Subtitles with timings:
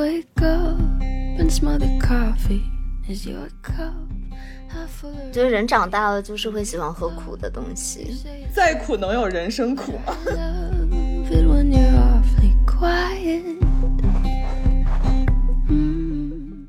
[0.00, 0.78] wake up
[1.38, 2.62] and smell the coffee.
[3.06, 3.92] Is your cup
[4.68, 8.16] half full 我 of 觉得人长大了就是会喜欢喝苦的东西。
[8.54, 13.42] 再苦能有人生苦吗？love it when you're awfully quiet?
[15.68, 16.68] Mm.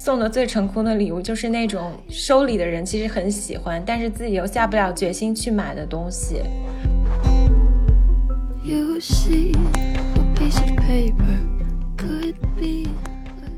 [0.00, 6.42] 送的最成功的礼物就是那种收礼的人其实很喜欢，但是自己又下不了决心去买的东西。
[8.64, 9.54] You see,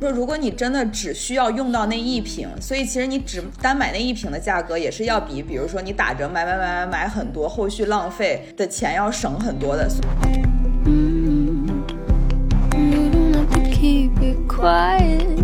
[0.09, 9.87] 说如果你真的只需要用到那一瓶，所以其实你只单买那一瓶的价格也是要比，比如说你打折买买买买买很多，后续浪费的钱要省很多的。
[12.73, 15.43] You don't have to keep it quiet.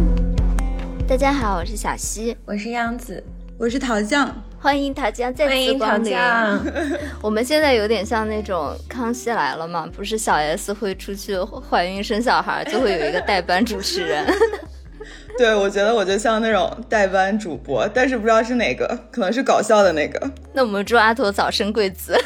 [1.06, 3.22] 大家好，我是小溪，我是央子，
[3.58, 6.58] 我是桃酱，欢迎大家再欢迎桃次光
[6.94, 6.98] 临。
[7.20, 14.24] 我们现在有点像那种康熙来了嘛，不是小 S 会出去怀孕生小孩，就会有一个代班主持人。
[15.36, 20.30] 对我觉得我就像那种代班主播，但是不知道是哪个，可能是搞笑的那个。
[20.54, 22.18] 那我们祝阿驼早生贵子。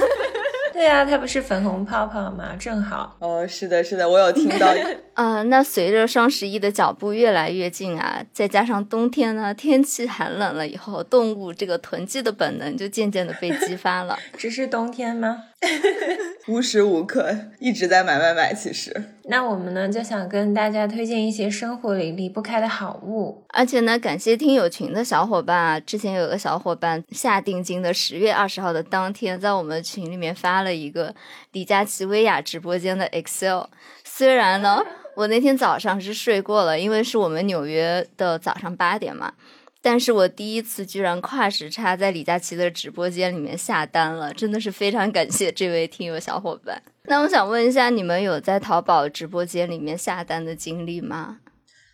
[0.78, 2.54] 对啊，它不是粉红泡泡吗？
[2.56, 3.16] 正好。
[3.18, 4.72] 哦，是的，是的，我有听到。
[5.14, 14.16] 呃，那随着双十一的脚步越来越近啊，再加上冬天呢，天气寒冷了以后，动物这个囤积的本能就渐渐的被激发了。
[14.38, 15.42] 只是冬天吗？
[16.46, 23.44] 无时无刻一直在买买买，其实那我们呢就想跟大家推荐一些生活里离不开的好物。
[23.48, 31.14] 而且呢，感谢听友群的小伙伴啊，之前有个小伙伴下定金的十月二十号的当天，在我们群里面发了一个
[31.52, 33.64] 李佳琦薇娅直播间的 Excel。
[34.04, 34.82] 虽然呢，
[35.16, 39.32] 我那天早上是睡过了，因为是我们纽约的早上八点嘛。
[39.80, 46.82] 但是我第一次居然跨时差在李佳琦的直播间里面下单了，真的是非常感谢这位听友小伙伴。
[47.04, 51.38] 那我想问一下，你们有在淘宝直播间里面下单的经历吗？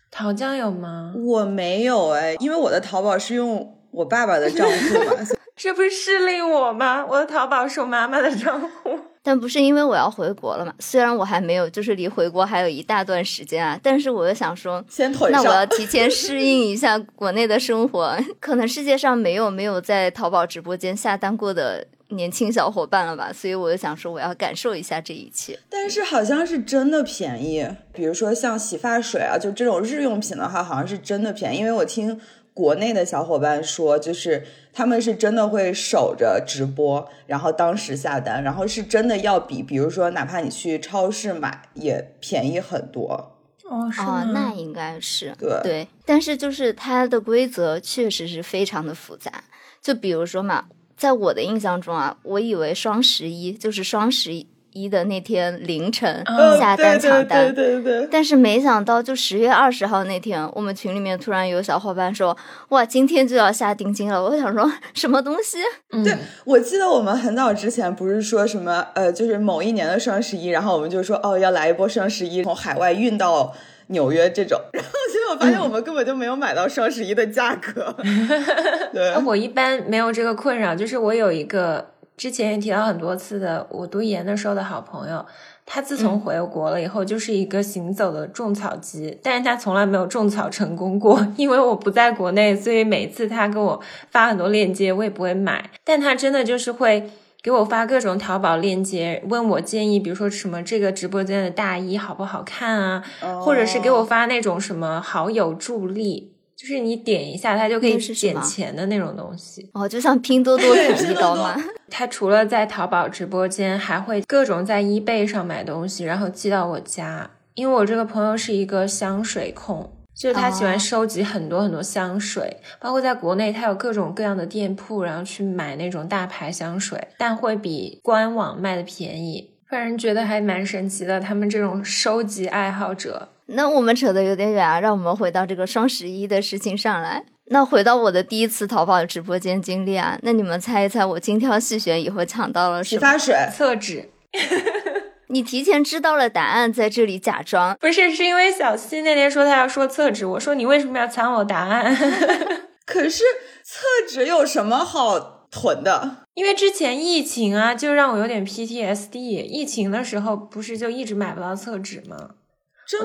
[0.09, 1.13] 桃酱有吗？
[1.15, 7.05] 我没有哎，因为我的淘宝是用我爸爸的账户嘛， 这不是势利我吗？
[7.05, 8.99] 我的淘宝是我妈妈的账户。
[9.25, 10.73] 但不是因为我要回国了嘛？
[10.79, 14.85] 虽然我还没有，就是离回国还有一大段时间啊，但是我又想说，
[15.31, 15.65] 那我要。
[15.65, 18.15] 提前适应一下国内的生活。
[18.39, 23.33] 可能世界上没有没有在淘宝直播间下单过的年轻小伙伴了吧？
[23.33, 25.59] 所以我就想说，我要感受一下这一切。
[25.69, 31.57] 但是好像是真的便宜，比如说像洗发水啊，就这种日用品的话，好像是真的便宜。
[31.57, 32.21] 因为我听
[32.55, 43.33] 国内的小伙伴说，就是他们是真的会守着直播，然后当时下单，然后是真的要比，比如说哪怕你去超市买也便宜很多。
[43.65, 49.43] 哦，是哦？，那应该是对但是就是它的规则确实是非常的复杂。
[49.81, 54.47] 就比如说嘛，在我的印象中啊，我以为双十一就是双十一
[54.89, 58.07] 的那天凌晨嗯下单抢单，对对对对。
[58.11, 62.37] 但是没想到，就十月二十号那天，我们群里面突然有小伙伴说
[62.69, 65.59] ：“哇，今天就要下定金了。”我想说什么东西？
[65.91, 66.13] 嗯对，
[66.43, 73.53] 我记得我们很早之前不是说什么呃，就是某一年的双十一，然后我们就说哦要来一波双十一，从海外运到
[73.87, 77.95] 纽约这种， 然后结果发现我们根本就没有买到双十一的价格。
[78.91, 85.25] 对，呃我一般没有这个困扰，就是我有一个之前也提到很多次的，我读研的时候的好朋友，
[85.65, 93.81] 他自从回国了以后，就是一个行走的种草机，但是他从来没有种草成功过， 因为我不在国内，所以每次他给我
[94.11, 97.09] 发很多链接，我也不会买，但他真的就是会。
[97.43, 103.03] 给我发各种淘宝链接，问我建议，比如说什么这个直播间的大衣好不好看啊，
[103.39, 109.69] 或者是给我发那种什么好友助力，就是你点一下它就可以减钱的那种东西。
[109.73, 111.55] 哦，就像拼多多统一刀吗？
[111.91, 117.29] 它除了在淘宝直播间，还会各种在 eBay 上买东西，然后寄到我家。
[117.55, 129.51] 因为我这个朋友是一个香水控，就是他喜欢哦收集很多很多香水，包括在国内他有各种各样的店铺，然后去买那种大牌香水，但会比官网卖的便宜。
[129.67, 133.29] 让人觉得还蛮神奇的，他们这种收集爱好者。
[133.47, 137.23] 那我们扯得有点远啊，让我们回到这个双十一的事情上来。
[137.49, 142.99] 那回到我的第一次淘宝直播间经历啊，那你们猜一猜，我精挑细选以后抢到了什么？
[142.99, 144.09] 洗发水，厕纸
[145.29, 147.77] 你提前知道了答案，在这里假装。
[147.79, 151.95] 不是，是因为小西那天说他要说厕纸，我说你为什么要抢我答案？
[152.85, 153.23] 可是
[153.63, 156.17] 厕纸有什么好囤的？
[156.33, 159.17] 因为之前疫情啊，就让我有点 PTSD。
[159.17, 162.31] 疫情的时候不是就一直买不到厕纸吗？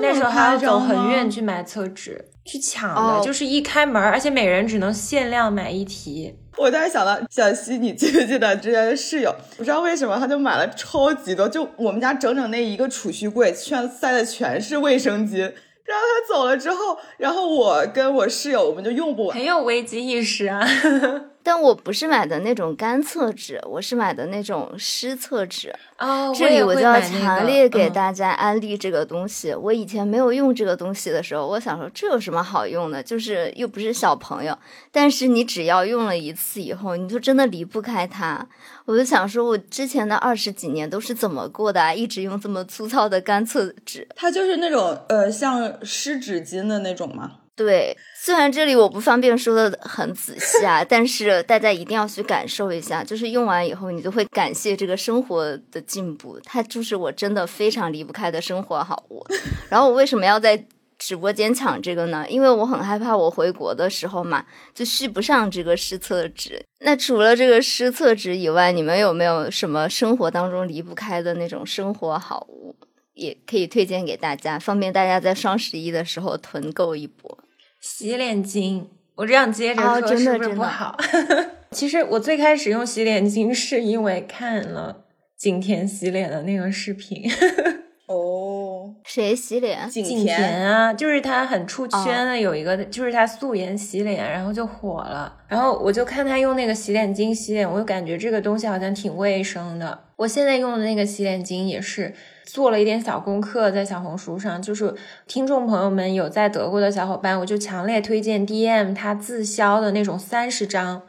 [0.01, 6.35] 那时候还要走很远去买厕纸，去抢的，哦就是一开门，而且每人只能限量买一提。
[6.57, 9.33] 我当时想到，小西，你记不记得之前的室友？
[9.57, 15.39] 不知道为什么他就买了超级多，就我们家整整那一个储蓄柜，全塞的全是卫生巾。
[15.39, 19.35] 然后他走了之后，然后我跟我室友我们就用不完。
[19.35, 20.65] 很有危机意识啊。
[21.43, 25.71] 但我不是买的那种干厕纸，我是买的那种湿厕纸。
[25.99, 27.91] 哦，这里我就要强烈给。
[27.91, 29.53] 大家安利这个东西。
[29.53, 33.03] 我以前没有用这个东西的时候，我想说这有什么好用的？
[33.03, 34.57] 就是又不是小朋友。
[34.91, 38.47] 但是你只要用了一次以后，你就真的离不开它。
[38.85, 41.93] 我就想说，我之前的二十几年都是怎么过的啊？
[41.93, 44.07] 一直用这么粗糙的干厕纸。
[44.15, 47.31] 它就是那种呃，像湿纸巾的那种吗？
[47.53, 59.25] 对，虽然这里我不方便说的很仔细啊， 但是大家一定要去感受一下，就是用完以后，你就会感谢这个生活的进步，它就是我真的非常离不开的生活好物。
[59.69, 60.63] 然后我为什么要在
[60.99, 62.23] 直播间抢这个呢？
[62.29, 64.45] 因为我很害怕我回国的时候嘛，
[64.75, 66.63] 就续不上这个湿厕纸。
[66.81, 72.75] 那除了这个湿厕纸以外，你们有没有什么生活当中离不开的那种生活好物？
[73.15, 77.35] 也可以推荐给大家，方便大家在双十一的时候囤购一波。
[77.81, 78.85] 洗脸巾，
[79.15, 80.95] 我这样接着哦真的说是不是不好？
[81.71, 85.05] 其实我最开始用洗脸巾是因为看了
[85.35, 87.23] 景甜洗脸的那个视频，
[88.07, 89.89] 哦，谁洗脸？
[89.89, 95.33] 景景甜啊，就是她很出圈的，有一个、就是她素颜洗脸，然后就火了。
[95.47, 99.97] 然后我就看她用那个洗脸巾洗脸，我就感觉这个东西好像挺卫生的。
[100.17, 102.13] 我现在用的那个洗脸巾也是
[102.51, 104.93] 做了一点小功课，在小红书上，就是
[105.25, 111.01] 听众朋友们有在德国的小伙伴，我就强烈推荐 DM 它自销的那种三十张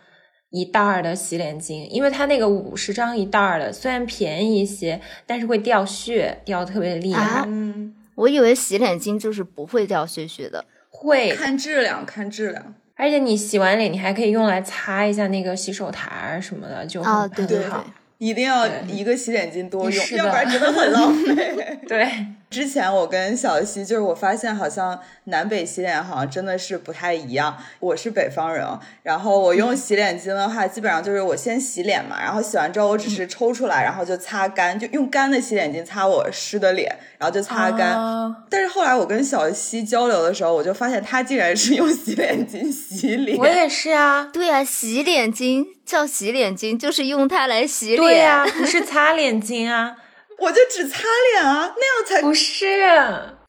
[0.50, 7.41] 一袋儿的洗脸巾，因为它那个五十张一袋儿的虽然便宜一些，但是会掉屑，掉得特别厉害。
[7.41, 10.65] 啊嗯，我以为洗脸巾就是不会掉屑屑的。
[10.91, 12.75] 会，看质量，看质量。
[12.94, 17.85] 而且你洗完脸，你还可以用来擦一下那个洗手台儿什么的，就很、啊对对很好。
[18.23, 21.79] 一定要一个洗脸巾多用，要不然真的很浪费。
[21.89, 22.09] 对，
[22.53, 27.57] 之前我跟小溪，就是我发现好像南北洗脸好像真的是不太一样。
[27.81, 28.65] 我是北方人，
[29.03, 37.99] 然后我用 洗脸巾的话，基本上就是我先洗脸嘛，然后洗完之后我只是抽出来，然后就擦干，就用干的洗脸巾擦我湿的脸，然后就擦干。
[37.99, 43.39] 啊但是后来我跟小溪交流的时候，我就发现他竟然是用洗脸巾洗脸。
[43.39, 44.29] 我也是啊。
[44.31, 47.99] 对啊，洗脸巾叫洗脸巾，就是用它来洗脸。
[47.99, 49.97] 对呀、不是擦脸巾啊，
[50.43, 51.03] 我就只擦
[51.33, 52.79] 脸啊，那样才不是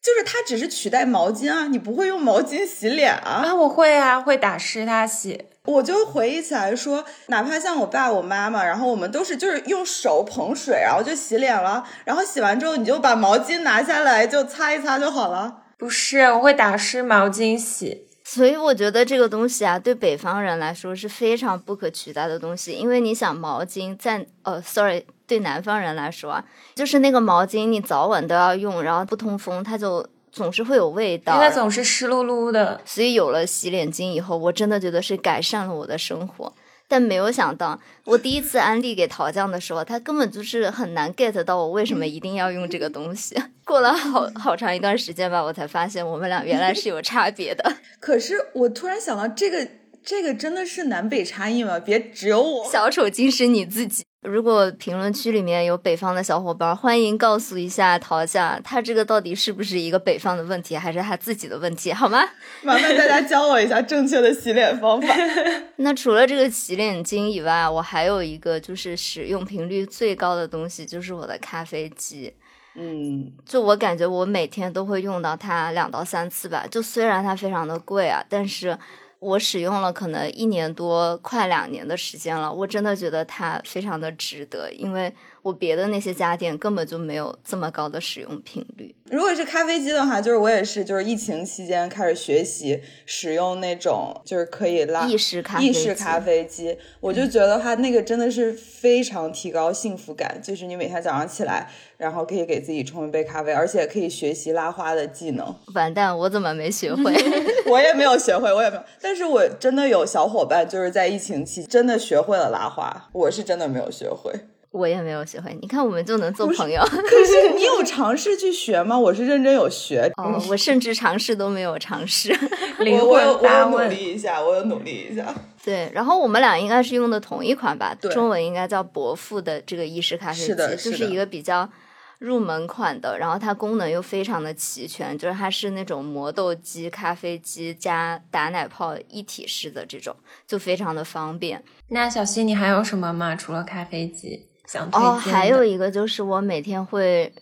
[0.00, 3.42] 就是它只是取代毛巾啊，你不会用毛巾洗脸啊。
[3.44, 5.46] 啊，我会啊，会打湿它洗。
[5.64, 15.62] 我就回忆起来说，哪怕像我爸我妈妈，然后我们都是就是用手捧水，然后就洗脸了，然后洗完之后你就把毛巾拿下来就擦一擦就好了。
[15.78, 18.03] 不是，我会打湿毛巾洗。
[18.26, 26.44] 所以我觉得这个东西啊，对北方人来说是非常不可取代的东西，因为你想毛巾在呃，sorry，对南方人来说啊，
[26.74, 31.34] 就是那个毛巾你早晚都要用，然后不通风，它就总是会有味道。
[31.34, 32.80] 因为它总是湿漉漉的。
[32.86, 36.50] 所以有了洗脸巾以后，我真的觉得是改善了我的生活。
[36.88, 43.36] 但没有想到，我第一次安利给桃酱的时候，他根本就是很难 get 到我为什么一定要用这个东西。
[43.64, 47.76] 过了好好长一段时间吧，我才发现我们俩原来是有差别的。
[47.98, 49.66] 可是我突然想到，这个
[50.04, 51.80] 这个真的是南北差异吗？
[51.80, 52.70] 别只有我。
[52.70, 54.04] 小丑竟是你自己。
[54.24, 62.24] 如果评论区里面有北方的小伙伴，欢迎告诉一下陶酱，他这个到底是不是一个北方的问题，还是他自己的问题，好吗？
[62.62, 65.14] 麻烦大家教我一下正确的洗脸方法。
[65.76, 72.32] 那除了这个洗脸巾以外，我还有一个就是使用频率最高的东西，就是我的咖啡机。
[72.76, 76.66] 嗯，就我感觉我每天都会用到它两到三次吧。
[76.68, 78.76] 就虽然它非常的贵啊，但是
[79.24, 85.12] 我使用了可能一年多，快两年的时间了，我真的觉得它非常的值得，因为
[85.44, 88.94] 我别的那些家电根本就没有这么高的使用频率。
[89.10, 105.54] 如果是咖啡机的话，就是我也是，就是疫情期间开始学习使用那种就是可以拉意式咖啡机意式咖啡机，我就觉得它那个真的是非常提高幸福感，就是你每天早上起来，然后可以给自己冲一杯咖啡，而且可以学习拉花的技能。
[105.74, 107.14] 完蛋，我怎么没学会？
[107.68, 114.32] 我也没有学会，我也没有，但是我真的有小伙伴就是在疫情期真的学会了拉花，我是真的没有学会。
[114.74, 115.56] 我也没有学会。
[115.62, 116.82] 你看，我们就能做朋友。
[116.82, 118.98] 可是你有尝试去学吗？
[118.98, 120.10] 我是认真有学。
[120.16, 122.36] 哦，我甚至尝试都没有尝试。
[122.80, 125.32] 灵我我有我有努力一下，我有努力一下。
[125.64, 127.96] 对，然后我们俩应该是用的同一款吧？
[128.00, 131.70] 对中文应该叫伯父的这个意式咖啡机，是的的就是是一个比较
[132.18, 140.16] 入门款的，然后它功能又非常的齐全，就是它是那种磨豆机、咖啡机加打奶泡一体式的这种，
[140.48, 141.62] 就非常的方便。
[141.90, 143.36] 那小溪你还有什么吗？
[143.36, 145.10] 除了咖啡机想推荐？
[145.10, 147.32] 哦，还有一个就是我每天会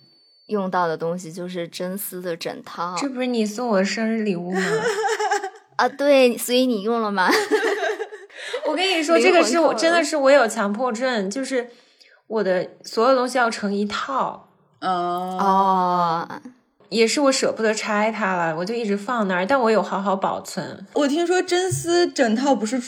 [0.46, 2.94] 用到的东西就是真丝的枕套。
[2.98, 4.60] 这不是你送我的生日礼物吗？
[5.76, 7.30] 啊，对，所以你用了吗？
[8.66, 11.70] 我跟你说，这个是我真的是我有强迫症，就是
[12.26, 14.48] 我的所有东西要成一套。
[14.80, 16.28] 哦，
[16.88, 20.86] 也是我舍不得拆它了，我就一直放那儿，但我有好好保存。
[20.94, 22.80] 我听说真丝枕套不是。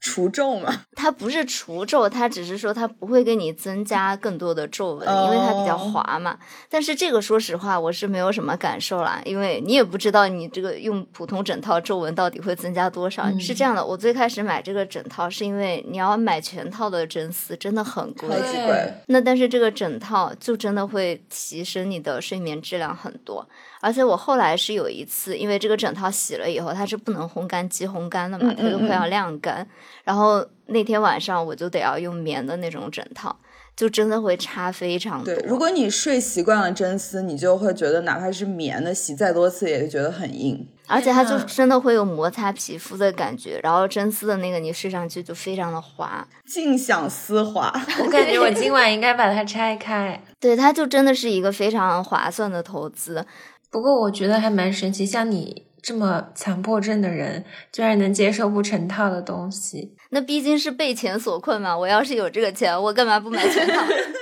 [0.00, 0.84] 除皱吗？
[0.94, 6.38] 它不是除皱，它只是说它不会给你增加更多的皱纹，因为它比较滑嘛。
[6.68, 13.28] 但是这个说实话，我是没有什么感受啦，因为你也不知道你这个用普通枕套皱纹到底会增加多少。
[13.38, 18.28] 是这样的，我最开始买这个枕套是因为你要买全套的真丝真的很贵，
[19.06, 23.46] 那但是这个枕套就真的会提升你的睡眠质量很多。
[23.80, 29.66] 而且我后来是有一次，因为这个枕套洗了以后，它是不能烘干机烘干的嘛，它就会要晾干。
[30.04, 33.36] 然后那天晚上我就得要用棉的那种枕套，
[33.76, 35.34] 就真的会差非常多。
[35.34, 40.66] 对，如果你睡习惯了真丝，你就会觉得哪怕是棉的，洗再多次也觉得很硬。
[40.90, 47.70] 而且它就真的会有摩擦皮肤的感觉，然后真丝的那个你睡上去就非常的滑，尽享丝滑。
[48.02, 50.18] 我感觉我今晚应该把它拆开。
[50.40, 53.24] 对，它就真的是一个非常划算的投资。
[53.70, 59.94] 不过我觉得还蛮神奇，像你这么强迫症的人，居然能接受不成套的东西。
[60.10, 61.76] 那毕竟是被钱所困嘛。
[61.76, 63.82] 我要是有这个钱，我干嘛不买全套？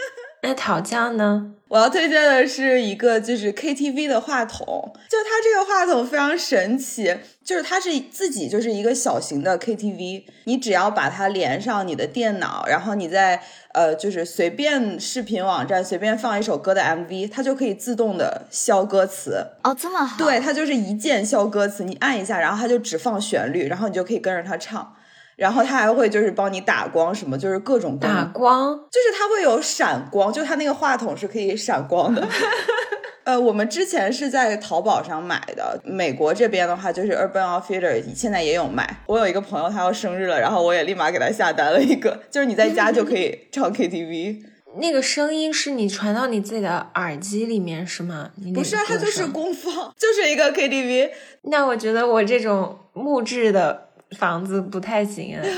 [0.47, 1.55] 那讨教呢？
[1.67, 4.65] 我要推荐的是一个就是 KTV 的话筒，
[5.09, 7.13] 就它这个话筒非常神奇，
[7.45, 13.43] 就是它是自己就是一个小型的 KTV，你只要把它连上你的电脑，然后你在
[13.75, 19.45] 呃就是随便视频网站随便放一首歌的 MV，它就可以自动的消歌词。
[19.65, 20.17] 哦，这么好？
[20.17, 24.95] 对，它就是一键消歌词，你按一下，然后它就只放旋律，然后你就可以跟着它唱。
[25.37, 32.27] 然后它还会就是帮你打光什么，就是各种打光，就是它会有闪光，就它那个话筒是可以闪光的。
[33.25, 39.03] 呃，我们之前是在淘宝上买的，美国这边的话就是 Urban Outfitter 现在也有卖。
[39.07, 44.43] 我有一个朋友他要生日了，然后我也立马给他下单了一个，就是你在家就可以 唱 KTV。
[44.79, 48.31] 那个声音是你传到你自己的耳机里面是吗？
[48.55, 51.11] 不是啊，它就是功放，就是一个 KTV。
[51.43, 53.86] 那我觉得我这种木质的。
[54.19, 55.43] 房子不太行啊。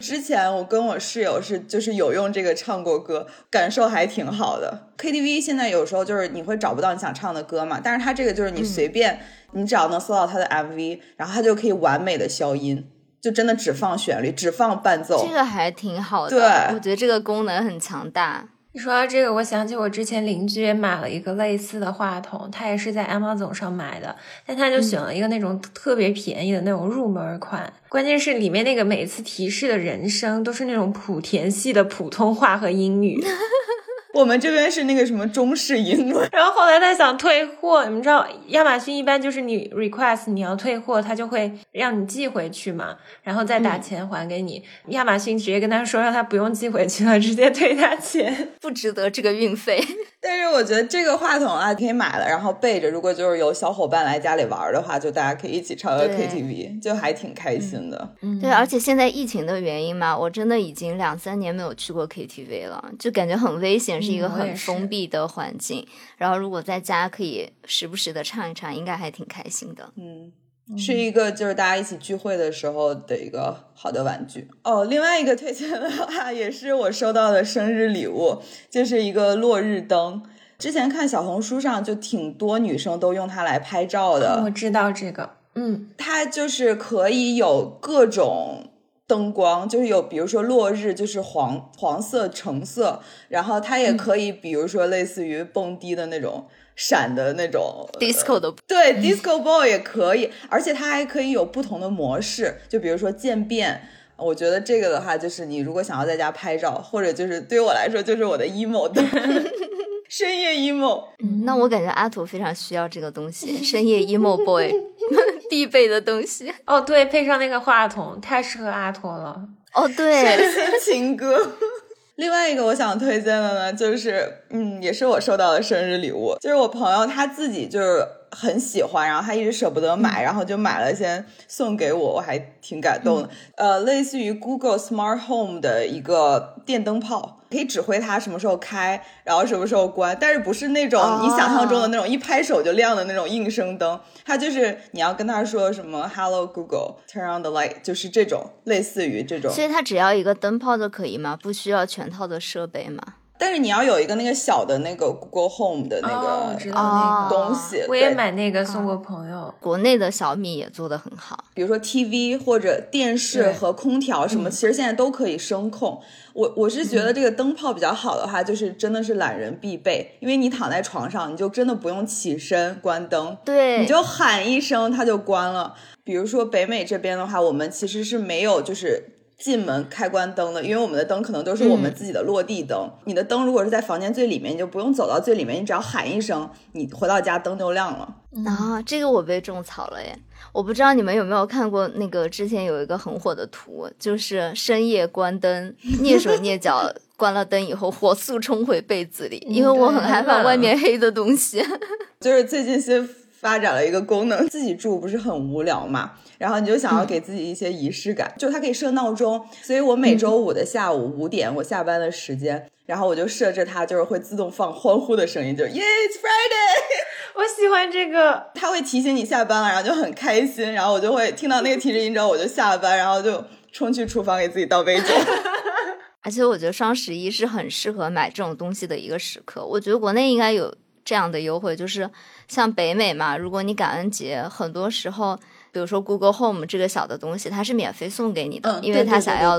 [0.00, 4.88] 之前我跟我室友是就是有用这个唱过歌，感受还挺好的。
[4.98, 9.20] KTV 现在有时候就是你会找不到你想唱的歌嘛，但是它这个就是你随便，
[9.52, 15.24] 你只要能搜到它的 MV，然后它就可以完美的消音，就真的只放旋律，只放伴奏。
[15.24, 18.48] 这个还挺好的，对，我觉得这个功能很强大。
[18.74, 33.22] 你说到这个，我想起我之前邻居也买了一个类似的话筒，他也是在 Amazon 上买的，但他就选了一个那种特别便宜的那种入门款，关键是里面那个每次提示的人声都是那种莆田系的普通话和英语。
[34.14, 44.62] 我们这边是那个什么中式英文， 然后后来他想退货，你们知道亚马逊一般就是你 request 你要退货，他就会让你寄回去嘛，然后再打钱还给你。
[44.88, 49.82] 亚马逊直接跟他说让他不用寄回去了，直接退他钱， 不值得这个运费。
[50.20, 58.14] 但是我觉得这个话筒啊可以买了，然后备着，如果就是有小伙伴来家里玩的话，就大家可以一起唱个 KTV，就还挺开心的。
[58.20, 64.01] 嗯对，而且现在疫情的原因嘛，我真的已经两三年没有去过 KTV 了，就感觉很危险。
[64.02, 69.92] 是一个很封闭的环境，然后如果在家可以时不时的唱一唱，应该还挺开心的。
[69.96, 70.32] 嗯，
[70.76, 74.84] 是一个就是大家一起聚会的时候的一个好的玩具哦。
[74.84, 80.22] 另外一个推荐的话，也是我收到的生日礼物，就是一个落日灯。
[80.58, 84.42] 之前看小红书上就挺多女生都用它来拍照的。
[84.44, 88.68] 我知道这个，嗯，它就是可以有各种。
[89.06, 103.82] 灯光就是有，比如说落日就是黄黄色、橙色，然后它也可以，比如说类似于蹦迪的那种闪的那种 disco 的，对 disco ball 也可以，而且它还可以有不同的模式，就比如说渐变。
[104.18, 109.04] 我觉得这个的话，就是你如果想要在家拍照，或者就是对于我来说，就是我的 emo 灯，
[110.14, 111.04] 深夜 emo。
[111.20, 114.70] 嗯，那我感觉阿土非常需要这个东西， 深夜 emo boy。
[115.48, 119.42] 必备的东西哦，对，配上那个话筒，太适合阿土了。
[119.74, 120.38] 哦，对，
[120.80, 121.52] 情歌。
[122.16, 133.30] 另外一个我想推荐的呢，就是嗯，也是我收到的生日礼物，就是我朋友他自己就是很喜欢，然后他一直舍不得买，然后就买了先送给我，我还挺感动的。
[133.56, 137.38] 呃，类似于 Google Smart Home 的一个电灯泡。
[137.52, 149.52] 可以指挥它什么时候开，然后什么时候关，但是不是那种你想象中的那种一拍手就亮的那种应声灯，它就是你要跟他说什么 “Hello Google, turn on the light”，就是这种类似于这种。
[149.52, 151.38] 所以它只要一个灯泡就可以吗？
[151.42, 153.02] 不需要全套的设备吗？
[153.42, 159.52] 但是你要有一个那个小的那个 Google Home 的那个知道那个东西，我也买那个送过朋友。
[159.58, 161.42] 国内的小米也做的很好。
[161.52, 166.00] 比如说 TV 或者电视和空调什么，其实现在都可以声控。
[166.34, 175.74] 我我是觉得这个灯泡比较好的话，就是真的是懒人必备，因为你躺在床上，你就真的不用起身关灯，对，你就喊一声它就关了。
[176.04, 179.18] 比如说北美这边的话，我们其实是没有就是。
[179.38, 182.88] 进门开关灯的，因为我们的灯可能都是我们自己的落地灯。
[183.04, 188.16] 你的灯如果是在房间最里面，你就不用走到最里面，你只要喊一声，你回到家灯就亮了。
[188.46, 190.16] 啊，这个我被种草了耶！
[190.52, 201.62] 我不知道你们有没有看过那个之前有一个很火的图，就是深夜关灯，蹑手蹑脚 关了灯以后，火速冲回被子里，因为我很害怕外面黑的东西。
[202.20, 203.08] 就是最近新
[203.42, 225.06] 发展了一个功能， 自己住不是很无聊嘛，然后你就想要给自己一些仪式感，就它可以设闹钟，所以我每周五的下午五点，我下班的时间，然后我就设置它就是会自动放欢呼的声音，就是 Yeah it's Friday， 我喜欢这个，它会提醒你下班了，然后就很开心，然后我就会听到那个提示音之后，我就下班，然后就冲去厨房给自己倒杯酒。
[226.24, 229.66] 而且我觉得双十一是很适合买这种东西的一个时刻。
[229.66, 230.72] 我觉得国内应该有
[231.04, 232.08] 这样的优惠，就是
[232.52, 235.34] 像北美嘛，如果你感恩节，很多时候，
[235.72, 239.58] 比如说 Google Home 这个小的东西，它是免费送给你的，嗯，因为它想要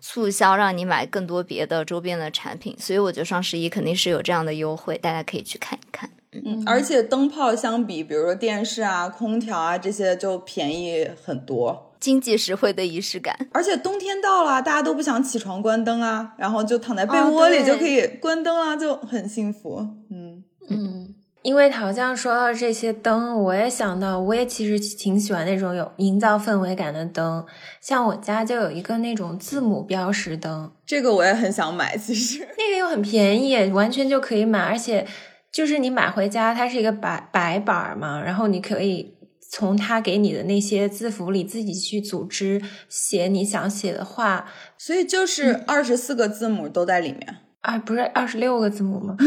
[0.00, 2.74] 促销，让你买更多别的周边的产品。
[2.80, 6.10] 所以我觉得双十一肯定是有这样的优惠，大家可以去看一看。
[6.32, 11.90] 嗯，而且灯泡相比，比如说电视啊、空调啊这些就便宜很多。
[12.00, 19.86] 经济实惠的仪式感，而且冬天到了，大家都不想起床关灯啊，然后就躺在被哦窝里就可以关灯啊，就很幸福。
[20.10, 21.01] 嗯，嗯，
[21.42, 27.44] 因为好像说到这些灯，我也想到，我也其实挺喜欢那种有营造氛围感的灯，
[27.80, 32.46] 像我家就有一个那种字母标识灯，这个我也很想买，其实。
[32.56, 35.06] 那个又很便宜，完全就可以买，而且
[35.50, 39.16] 就是你买回家，它是一个白白板嘛，然后你可以
[39.50, 44.46] 从它给你的那些字符里自己去组织写你想写的话
[44.78, 47.38] 所以就是二十四个字母都在里面。
[47.62, 49.16] 啊，不是二十六个字母吗？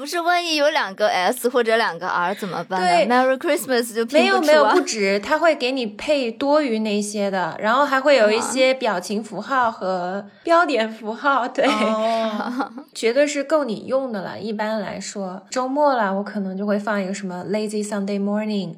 [0.00, 3.04] 不是万一有两个 S 或者两个 R 怎么办对。
[3.04, 14.40] 呢？Merry Christmas 就拼没有没有不止，它会给你配多余那些的，然后还会有一些表情符号和标点符号，对，哦， 绝对是够你用的了。
[14.40, 18.76] 一般来说，周末了，我可能就会放一个什么 Lazy Sunday Morning，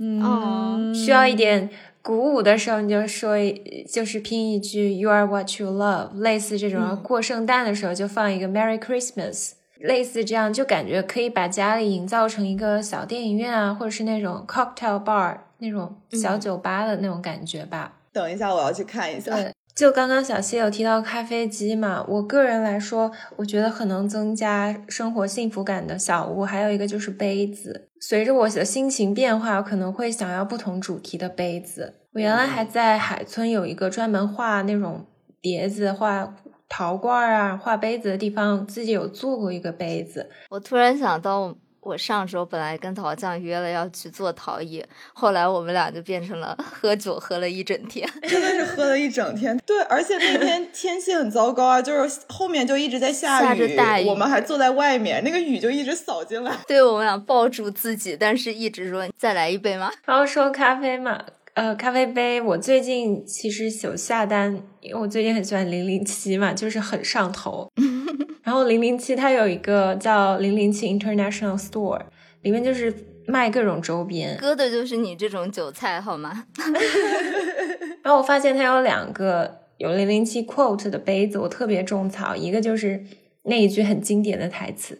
[0.00, 1.70] 嗯，需要一点
[2.02, 6.80] 鼓舞的时候，你就说一，就是拼一句 “You are what you love”，类似这种。
[6.82, 7.00] 嗯。
[7.00, 17.92] 过圣诞的时候就放一个 “Merry Christmas”，类似这样，就感觉可以把家里营造成一个小电影院啊，或者是那种 cocktail bar 那种小酒吧的那种感觉吧。
[18.12, 19.34] 等一下，我要去看一下。
[19.34, 27.88] 对，就刚刚小谢有提到咖啡机嘛，我个人来说，我觉得很能增加生活幸福感的小屋，还有一个就是杯子。
[28.00, 31.94] 随着我的心情变化，我可能会想要不同主题的杯子。
[32.14, 35.06] 我原来还在海村有一个专门画那种
[35.40, 36.34] 碟子、画
[36.68, 40.28] 陶罐啊、画杯子的地方，自己有做过一个杯子。
[40.50, 48.06] 我突然想到，我上周本来跟陶匠约了要去做陶艺，后来我们俩就变成了喝酒喝了一整天。
[48.28, 49.56] 真的是喝了一整天。
[49.64, 56.54] 对，而且那天 天气很糟糕啊，就是后面就一直在下下着大雨我们还坐在外面，那个雨就一直扫进来。
[56.66, 59.90] 对我们俩抱住自己，但是一直说再来一杯吗？
[60.04, 61.24] 然后说咖啡嘛，
[61.58, 67.68] 呃，咖啡杯，我最近其实有下单，因为我最近很喜欢零零七嘛，就是很上头。
[68.44, 72.00] 然后零零七它有一个叫零零七 International Store，
[72.42, 72.94] 里面就是
[73.26, 74.36] 卖各种周边。
[74.36, 76.44] 割的就是你这种韭菜好吗？
[78.04, 83.02] 然后我发现它有两个有零零七 quote 的杯子，我特别种草，一个就是
[83.42, 84.96] 那一句很经典的台词，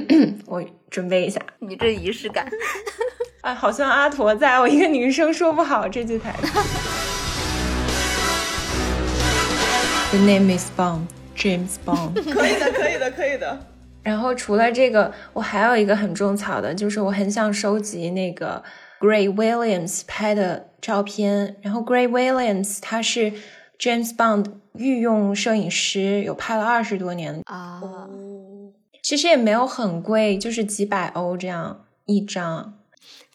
[0.48, 1.40] 我准备一下。
[1.58, 2.46] 你这仪式感。
[3.40, 6.58] 啊， 好像阿驼在，我一个女生说不好这句台词。
[10.10, 11.02] The name is Bond,
[11.36, 12.14] James Bond。
[12.32, 13.66] 可以的，可以的，可以的。
[14.02, 18.62] 然后除了这个，我还有一个很种草的，就是我很想收集那个
[19.00, 21.56] Gray Williams 拍的照片。
[21.60, 23.32] 然后 Gray Williams 他是
[23.78, 27.82] James Bond 御用摄影师，有拍了二十多年，啊，
[29.08, 32.74] 其实也没有很贵，就是几百欧这样一张。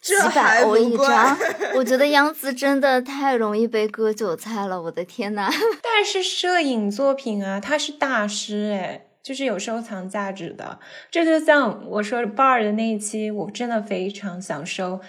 [0.00, 1.36] 这几百欧一张，
[1.74, 5.50] 我觉得杨紫真的太容易被割韭菜了，我的天呐！
[5.82, 10.78] 但是摄影作品啊，他是大师哎，就是有收藏价值的。
[11.10, 15.00] 这就像我说 Bar 的那一期，我真的非常想收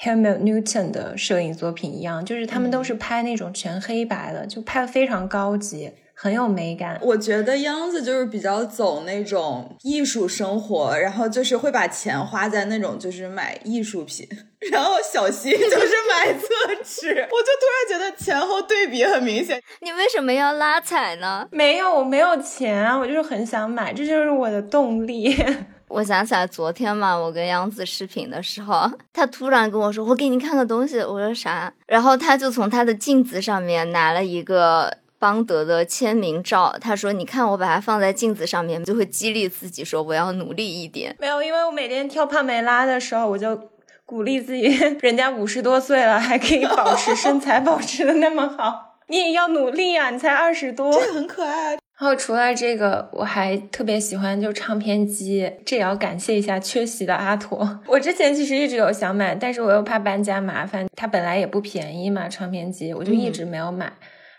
[0.00, 6.98] Helmut Newton 的摄影作品一样，就是他们都是拍那种全黑白的，就拍的非常高级，很有美感。
[7.02, 14.26] 我觉得央子就是比较走那种艺术生活，然后就是会把钱花在那种就是买艺术品，
[14.70, 16.48] 然后小新就是买 厕
[16.84, 19.60] 纸，我就突然觉得前后对比很明显。
[19.80, 21.46] 你为什么要拉踩呢？
[21.50, 25.34] 没有，我没有钱啊，我就是很想买，这就是我的动力。
[25.88, 31.72] 我想起来昨天嘛，我跟杨子视频的时候，他突然跟我说：“我给你看个东西。”我说啥？
[31.86, 34.92] 然后他就从他的镜子上面拿了一个
[35.24, 43.58] 邦德的签名照，他说：“你看，我把它放在镜子上面，就会激励自己说我要努力一点。”没有，因为我每天跳帕梅拉的时候，我就
[44.04, 44.64] 鼓励自己，
[45.00, 50.10] 人家五十多岁了还可以保持 身材，保持的那么好，你也要努力啊！
[50.10, 51.70] 你才二十多，这很可爱。
[51.70, 57.80] 然后除了这个，我还特别喜欢就唱片机，这也要感谢一下缺席的阿驼。
[57.86, 63.90] 我之前其实一直有想买，但是我又怕搬家麻烦，它本来也不便宜嘛，唱片机我就一直没有买。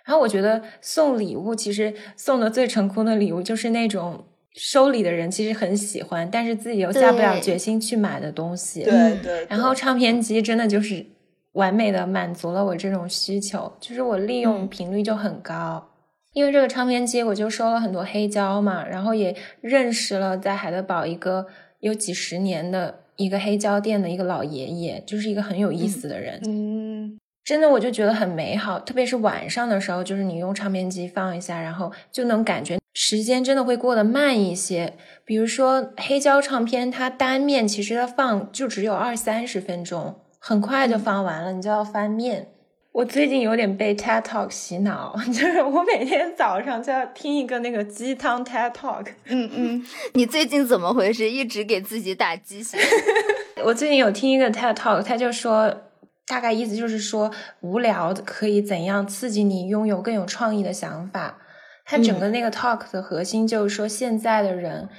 [0.06, 8.84] 然后我觉得送礼物其实送的最成功的礼物就是那种收礼的人其实很喜欢，但是自己又下不了决心去买的东西。
[8.84, 9.46] 对对。
[9.50, 11.06] 然后唱片机真的就是
[11.54, 15.90] 完美的满足了我这种需求，就是我利用频率就很高。
[16.34, 21.48] 因为这个唱片机，我就收了很多黑胶嘛，然后也认识了在海德堡一个
[21.80, 26.42] 有几十年的一个黑胶店的一个老爷爷，就是一个很有意思的人。
[26.46, 34.94] 嗯，真的我就觉得很美好，特别是晚上的时候，就是你用唱片机放一下，然后就能感觉时间真的会过得慢一些。
[35.24, 42.48] 比如说黑胶唱片，它单面其实它放就只有二三十分钟，很快就放完了，你就要翻面。
[42.92, 49.08] 我最近有点被 TED Talk 洗脑， 就是我每天早上就要听一个那个鸡汤 TED Talk。
[49.26, 51.30] 嗯嗯，你最近怎么回事？
[51.30, 52.78] 一直给自己打鸡血。
[53.66, 55.85] 我最近有听一个 TED Talk，他就说，
[56.28, 61.38] 大概意思就是说，无聊可以怎样刺激你拥有更有创意的想法。
[61.86, 64.90] 他整个那个 talk 的核心就是说，现在的人。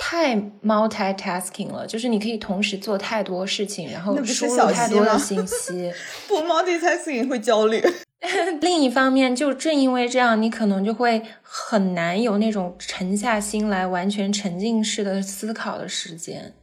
[0.00, 5.92] 太 multitasking 了，就是你可以同时做太多事情，然后输入太多的信息。
[6.28, 7.82] 不 multitasking 会焦虑。
[8.62, 16.54] 另一方面，就正因为这样，你可能就会很难有那种沉下心来、完全沉浸式的思考的时间。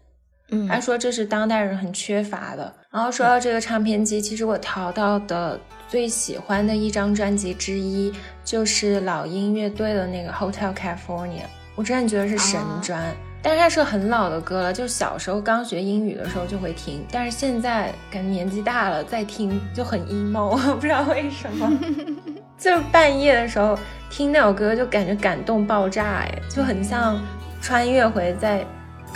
[0.49, 2.73] 嗯，他说这是当代人很缺乏的。
[2.91, 11.43] 然后说到这个唱片机，其实我淘到的最喜欢的一张专辑之一，就是老鹰乐队的那个 Hotel California。
[11.75, 13.03] 我真的觉得是神专，
[13.41, 21.69] 但是它是个很老的歌了，就小时候刚学英语的时候就会听，但是现在感觉年纪大了再听就很 emo，不知道为什么，
[22.57, 23.77] 就是半夜的时候
[24.09, 27.21] 听那首歌就感觉感动爆炸，哎，就很像
[27.61, 28.65] 穿越回在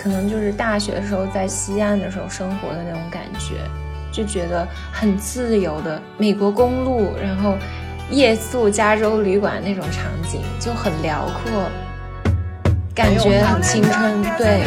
[0.02, 3.56] 可能就是大学的时候在西安的时候生活的那种感觉，
[4.14, 7.58] 就觉得很自由的美国公路，然后
[8.10, 11.70] 夜宿加州旅馆那种场景就很辽阔。
[12.96, 14.64] 感觉很青春，对。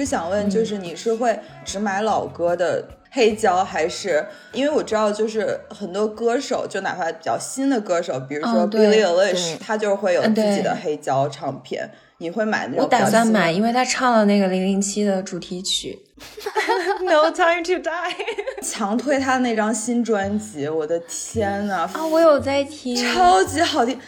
[0.00, 11.90] 是想问，就是你是会只买老歌的黑胶，还是因为我知道，就是很多歌手，就哪怕比较新的歌手，比如说 Billie Eilish，他就会有自己的黑胶唱片。
[12.22, 12.84] 你会买那种？
[12.84, 15.98] 我打算买，因为他唱了那个零零七的主题曲。
[17.02, 18.14] No time to die。
[18.62, 21.88] 强推他的那张新专辑，我的天呐！
[21.94, 23.98] 啊，我有在听，超级好听。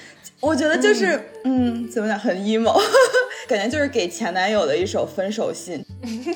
[0.43, 2.77] 我觉得就是，嗯，怎么讲，很 emo，
[3.47, 5.85] 感觉就是给前男友的一首分手信。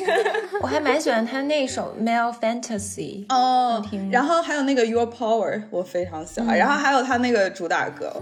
[0.62, 6.57] 我还蛮喜欢他那首《Male Fantasy》哦，然后还有那个《Your Power》，我非常喜欢。
[6.57, 8.12] 然后还有他那个主打歌。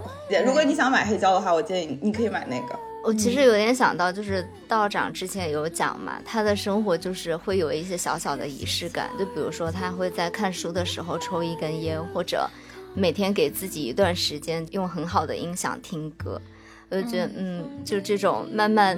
[0.43, 2.79] 如果你想买黑胶的话，我建议你可以买那个。
[3.03, 12.49] 我其实有点想到，就是道长之前有讲嘛，他的生活就是会有一些小小的仪式感，就比如说他会在看书的时候抽一根烟，或者。
[12.95, 16.41] 每天给自己一段时间，用很好的音响听歌，
[16.89, 18.97] 我就觉得，嗯，就这种慢慢，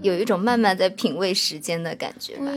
[0.00, 2.52] 有一种慢慢在品味时间的感觉吧。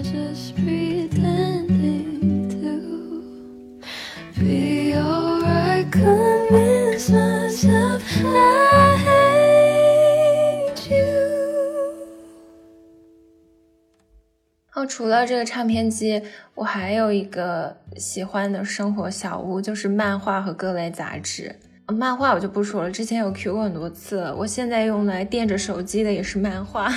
[14.85, 16.21] 除了这个唱片机，
[16.53, 21.55] 我还有一个喜欢的生活小屋，就是漫画和各类杂志。
[21.87, 24.33] 漫画我就不说了，之前有 Q 过很多次。
[24.37, 26.91] 我现在用来垫着手机的也是漫画。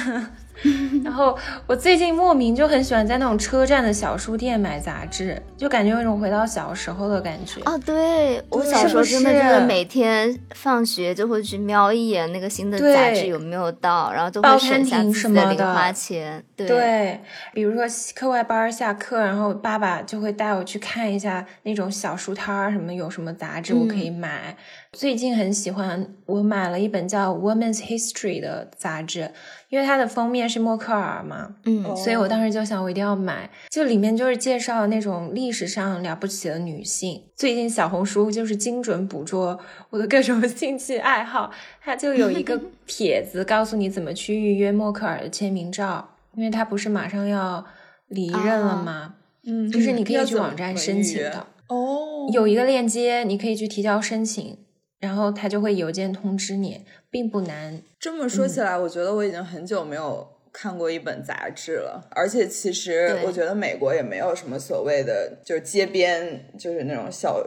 [1.05, 7.61] 然后我最近莫名就很喜欢在那种车站的小书店买杂志，就感觉有一种回到小时候的感觉。
[7.65, 16.43] 哦，对我小时候真的就是是每天放学就会去瞄一眼那个新的杂志有没有到，然后就报会省下自己的什么的零花钱。
[16.57, 17.21] 对，对，
[17.53, 24.57] 比如说课外班下课，然后爸爸就会带我去看一下那种小书摊儿，什么有什么杂志我可以买。
[24.93, 29.31] 最近很喜欢，我买了一本叫《Women's History》的杂志，
[29.69, 33.51] 因为它的封面是默克尔嘛，嗯，所以我当时就想我一定要买。
[33.71, 37.23] 就里面就是介绍那种历史上了不起的女性。
[37.37, 39.59] 最近小红书就是精准捕捉
[39.91, 41.51] 我的各种 兴趣爱好，
[41.83, 46.09] 它就有一个 帖子告诉你怎么去预约默克尔的签名照。
[46.35, 47.65] 因为他不是马上要
[48.07, 49.15] 离任了吗？
[49.45, 54.57] 嗯就是你可以去网站申请的，哦，有一个链接，你可以去提交申请，
[55.01, 57.81] 然后他就会邮件通知你，并不难。
[57.99, 67.43] 这么说嗯起来，我觉得我已经很久没有看过一本杂志了，而且其实我觉得美国也没有什么所谓的，就是街边就是那种小。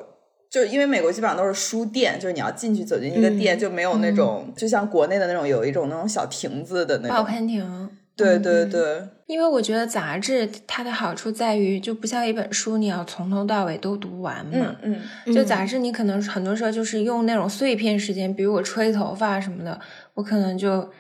[0.50, 7.24] 就是因为美国基本上都是书店，就是你要进去走进一个店，嗯就没有那种、就像国内的那种有一种那种小亭子的那种报。
[7.24, 15.00] 刊亭，对对嗯对，因为我觉得杂志它的好处在于，就不像一本书，你要从头到尾都读完嘛嗯。
[15.26, 19.80] 嗯，就杂志，你可能很多时候就是用那种碎片时间，比如我吹头发什么的，
[20.16, 20.92] 我可能就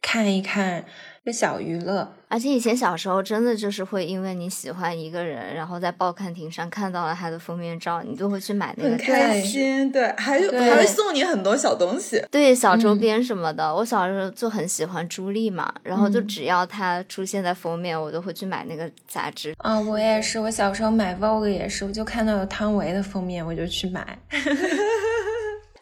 [0.00, 0.84] 看一看，
[1.24, 2.14] 个小娱乐。
[2.28, 9.40] 而且以前小时候真的就是会因为你喜欢一个人，然后在报刊亭上看到了他的封面照，你就会去买那个杂很开。
[9.40, 12.24] 心，对，还有还会送你很多小东西。
[12.30, 19.52] 对小周嗯边什么的，我小时候就很喜欢朱莉嘛，然后就嗯只要她出现在封面，我都会去买那个杂志。
[19.58, 24.16] 啊、我也是，我小时候买 Vogue 也是，我就看到有汤唯的封面，我就去买。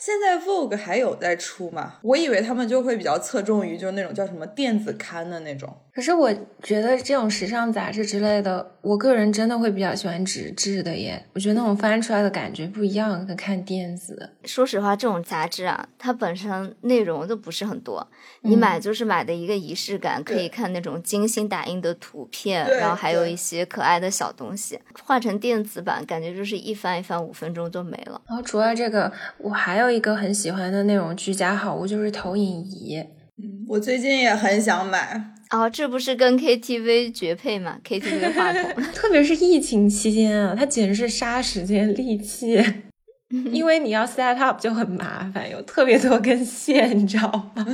[0.08, 1.96] 现在 Vogue 还有在出吗？
[2.00, 5.70] 我以为他们就会比较侧重于就是那种叫什么电子刊的那种。
[5.98, 6.32] 可是我
[6.62, 11.20] 觉得这种时尚杂志之类的，我个人真的会比较喜欢纸质的耶。
[11.32, 14.30] 我觉得那种翻出来的感觉不一样，跟看电子的。
[14.44, 18.06] 说实话，这种杂志啊，它本身内容就不是很多，
[18.42, 28.22] 你嗯买就是买的一个仪式感，可以看那种精心打印的图片，然后还有一些可爱的小东西，画成电子版，感觉就是一翻一翻，五分钟就没了。
[28.28, 33.04] 然后除了这个，我还有一个很喜欢的那种居家好物，就是投影仪。
[33.42, 35.34] 嗯，我最近也很想买。
[35.48, 38.62] 啊，这不是跟 KTV 绝配吗？KTV 话筒。
[38.94, 42.62] 特别是疫情期间啊，它简直是杀时间利器，
[43.50, 47.66] 因为你要 set up 就很麻烦，有特别多根线，你知道吗？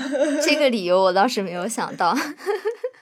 [0.45, 2.17] 这个理由我倒是没有想到。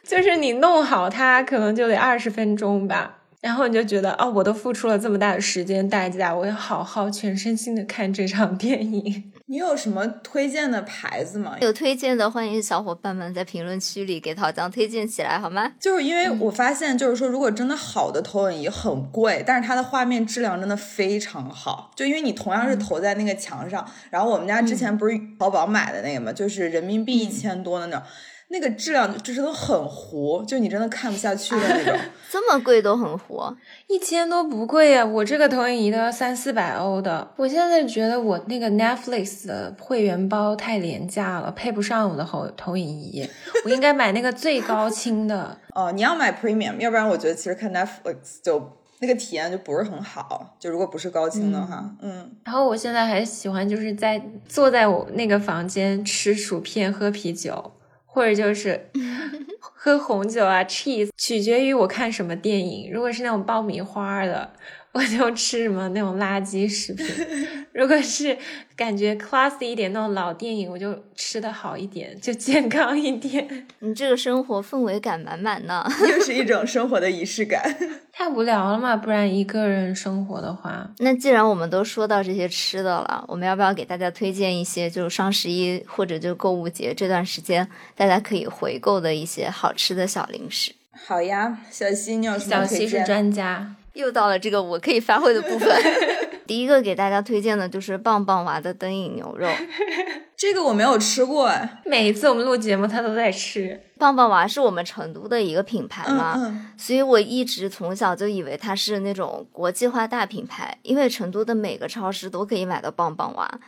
[0.04, 3.18] 就是你弄好它，可能就得二十分钟吧。
[3.40, 9.31] 然后你就觉得，哦，我都付出了这么大的时间代价，我要好好全身心的看这场电影。
[9.46, 11.56] 你有什么推荐的牌子吗？
[11.60, 15.72] 有推荐的，欢迎小伙伴们在评论区里给桃酱推荐起来，好吗？
[15.80, 21.90] 就是因为我发现，就是说，如果真的好的投影仪很贵，但是它的画面质量真的非常好。
[21.96, 28.06] 就因为你同样是投在那个墙上，然后我们家之前不是淘宝买的那个嘛，就是人民币一千多的那种，
[28.52, 31.98] 那个质量就是都很糊，就你真的看不下去的那种。
[32.30, 33.42] 这么贵都很糊，
[33.88, 37.32] 一千多不贵呀，我这个投影仪都要三四百欧的。
[37.36, 43.28] 我现在觉得我那个 Netflix 的会员包太廉价了，配不上我的投投影仪。
[43.64, 45.58] 我应该买那个最高清的。
[45.74, 50.54] 哦，你要买 Premium，要不然我觉得其实看 Netflix 就那个体验就不是很好。
[50.58, 57.72] 就如果不是高清的话，嗯然后我现在还喜欢就是在坐在我那个房间吃薯片、喝啤酒，
[58.12, 58.90] 或者就是
[59.58, 62.92] 喝红酒啊，cheese，取决于我看什么电影。
[62.92, 64.52] 如果是那种爆米花的，
[64.92, 67.06] 我就吃什么那种垃圾食品；
[67.72, 68.36] 如果是
[68.76, 73.66] 感觉 classy 一点那种老电影，我就吃的好一点，就健康一点。
[73.78, 75.82] 你这个生活氛围感满满呢。
[76.06, 77.62] 又是一种生活的仪式感。
[78.12, 90.74] 太无聊了嘛，不然一个人生活的话，那既然我们都说到这些吃的了，我们要不要给大家推荐一些，就是双十一或者就购物节这段时间大家可以回购的一些好吃的小零食？
[91.06, 93.02] 好呀，小西，你有什么小西是？
[93.04, 93.76] 专家。
[93.94, 95.68] 又到了这个我可以发挥的部分。
[96.46, 99.48] 第一个给大家推荐的就是棒棒娃的灯影牛肉。
[100.36, 101.82] 这个我没有吃过哎。
[101.86, 103.80] 每一次我们录节目，他都在吃。
[103.96, 113.60] 棒棒娃是我们成都的一个品牌嘛，嗯所以我一直从小就以为它是那种国际化大品牌，因为成都的每个超市都可以买到棒棒娃。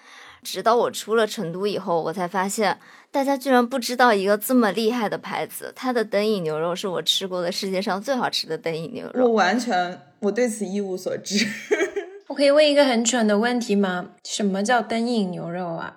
[0.43, 2.79] 直到我出了成都以后，我才发现
[3.11, 9.31] 大家居然不知道一个这么厉害的牌子，它的灯影牛肉是我吃过的世界上最好吃的灯影牛肉我肉。
[9.31, 11.47] 完全我对此一无所知。
[12.29, 14.11] 我可以问一个很蠢的问题吗？
[14.25, 15.97] 什么叫灯影牛肉啊？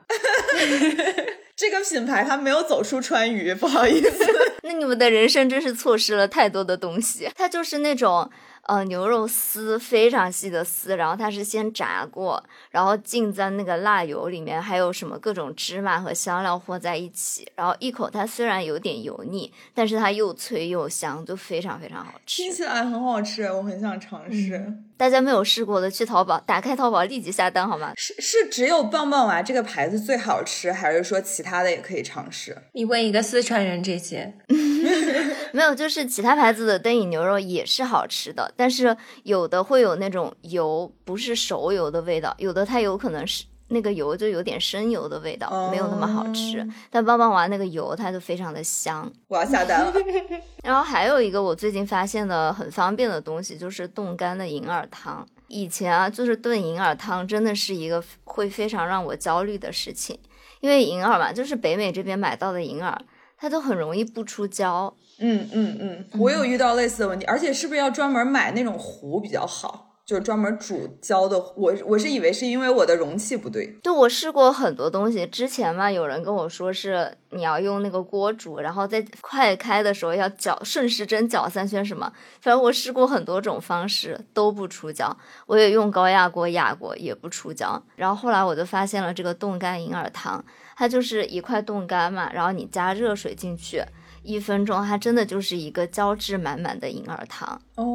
[1.56, 4.26] 这个品牌它没有走出川渝，不好意思。
[4.64, 7.30] 那你们的人生真是错失了太多的东西。
[7.36, 8.30] 它就是那种。
[8.68, 22.44] 呃，牛肉丝非常细的丝，然后它是先炸过，然后浸在那个辣油里面，还有什么各种芝麻和香料和在一起，然后一口它虽然有点油腻，但是它又脆又香，就非常非常好吃。
[22.44, 24.74] 听起来很好吃，我很想尝试。
[24.98, 27.94] 大家没有试过的，去淘宝打开淘宝立即下单好吗？
[27.96, 32.58] 是是只有棒棒娃这个牌子最好吃，还是说其他的也可以尝试？
[32.74, 34.34] 你问一个四川人这些。
[35.54, 46.68] 没有，就是其他牌子的灯影牛肉也是好吃的，但是有的会有那种油不是熟油的味道，有的它有可能是那个油就有点生油的味道，没有那么好吃。
[46.90, 49.94] 但棒棒娃那个油它就非常的香，我要下单了。
[50.64, 55.26] 然后还有一个我最近发现的很方便的东西，就是冻干的银耳汤。
[55.48, 60.20] 以前啊，就是炖银耳汤真的是一个会非常让我焦虑的事情，
[60.60, 63.00] 因为银耳嘛，就是北美这边买到的银耳。
[63.40, 69.86] 它都很容易不出胶，嗯嗯嗯，我有遇到类似的问题，而且是不是要专门买那种壶比较好？
[70.06, 73.68] 就是专门煮胶的，我我是以为是因为我的容器不对。
[73.84, 85.14] 对，我试过很多东西，之前嘛，有人跟我说是你要用那个锅煮，然后在快开的时候要搅顺时针搅三圈什么，反正我试过很多种方式都不出胶，
[85.46, 90.42] 我也用高压锅压过也不出胶，然后后来我就发现了这个冻干银耳汤，
[90.78, 93.84] 它就是一块冻干嘛，然后你加热水进去。
[94.28, 97.86] 一分钟，它真的就是一个胶质满满的银耳汤哦，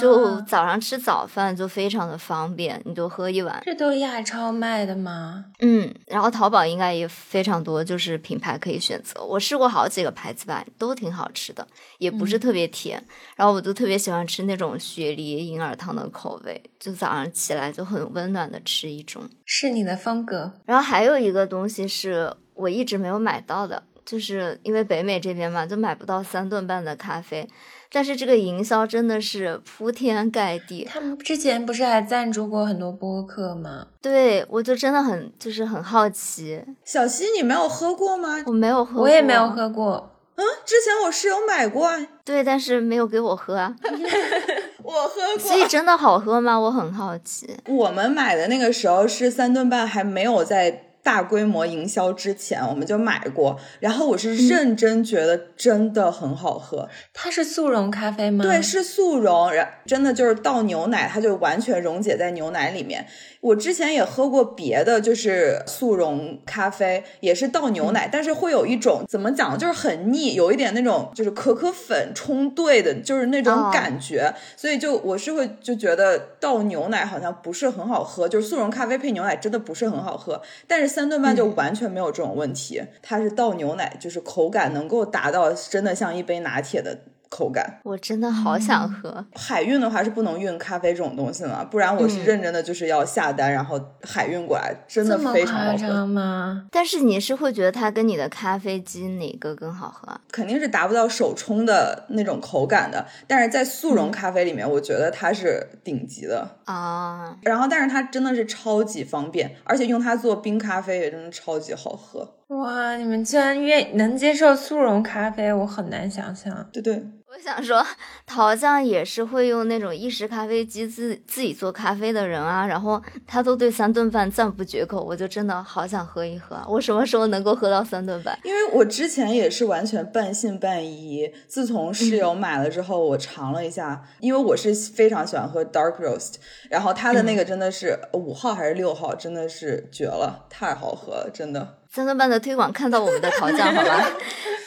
[0.00, 3.60] 就早上吃早饭就非常的方便，你就喝一碗。
[3.64, 5.46] 这都是亚超卖的吗？
[5.58, 9.24] 嗯，然后淘宝应该也非常多，就是品牌可以选择。
[9.24, 11.66] 我试过好几个牌子吧，都挺好吃的，
[11.98, 13.02] 也不是特别甜。
[13.34, 20.52] 然后我就特别喜欢吃那种雪梨银耳汤的口味，就早上起来就很温暖的吃一种，是你的风格。
[20.64, 23.82] 然后还有一个东西是我一直没有买到的。
[24.04, 27.48] 就是因为北美这边嘛，就买不到三顿半的咖啡，
[27.90, 30.84] 但是这个营销真的是铺天盖地。
[30.84, 33.86] 他们之前不是还赞助过很多播客吗？
[34.02, 36.62] 对，我就真的很就是很好奇。
[36.84, 38.42] 小溪，你没有喝过吗？
[38.46, 40.10] 我没有喝，我也没有喝过。
[40.36, 41.90] 嗯，之前我室友买过。
[42.24, 43.74] 对，但是没有给我喝啊。
[44.82, 45.38] 我喝过。
[45.38, 46.58] 所以真的好喝吗？
[46.58, 47.56] 我很好奇。
[47.68, 50.90] 我们买的那个时候是三顿半，还没有在。
[51.04, 56.88] 大规模营销之前，我们就买过，然后我是认真觉得真的很好喝。
[57.12, 58.42] 它是速溶咖啡吗？
[58.42, 63.06] 对，是速溶，然真的就是倒牛奶，它就完全溶解在牛奶里面。
[63.44, 74.34] 我之前也喝过别的，就是速溶咖啡，也是倒牛奶，但是会有一种怎么讲，就是很腻，有一点那种就是可可粉冲兑的，就是那种感觉。
[74.56, 80.40] 所以就我是会就觉得倒牛奶好像不是很好喝，就是速溶咖啡配牛奶真的不是很好喝。
[80.66, 86.96] 但是三顿半就完全没有这种问题，它是倒牛奶，就是口感能够达到真的像一杯拿铁的。
[87.34, 89.24] 口感，我真的好想喝。
[89.34, 96.66] 海运的话是不能运咖啡这种东西的，不然我是认真的，就是要下单，然后海运过来，真的非常夸张吗？
[96.70, 100.16] 但是你是会觉得它跟你的咖啡机哪个更好喝？
[100.30, 107.36] 肯定是达不到手冲的那种口感的，但是在速溶咖啡里面，我觉得它是顶级的啊。
[107.42, 112.36] 然后，但是它真的是超级方便，而且用它做冰咖啡也真的超级好喝。
[112.54, 116.68] 哇，你们居然愿能接受速溶咖啡，我很难想象。
[116.72, 117.02] 对对。
[117.26, 117.84] 我想说，
[118.24, 126.56] 陶酱也是会用那种意式咖啡机自自己做咖啡的人啊，然后他都对三顿半赞不绝口，我就真的好想喝一喝。
[126.68, 128.38] 我什么时候能够喝到三顿半？
[128.44, 136.34] 因为我之前也是完全半信半疑，自从室友买了之后，我尝了一下，因为我是非常喜欢喝 dark roast，
[136.70, 141.78] 然后他的那个真的是五号还是六号，真的是绝了，太好喝了，真的。
[141.94, 144.04] 三顿半的推广看到我们的桃酱好吧？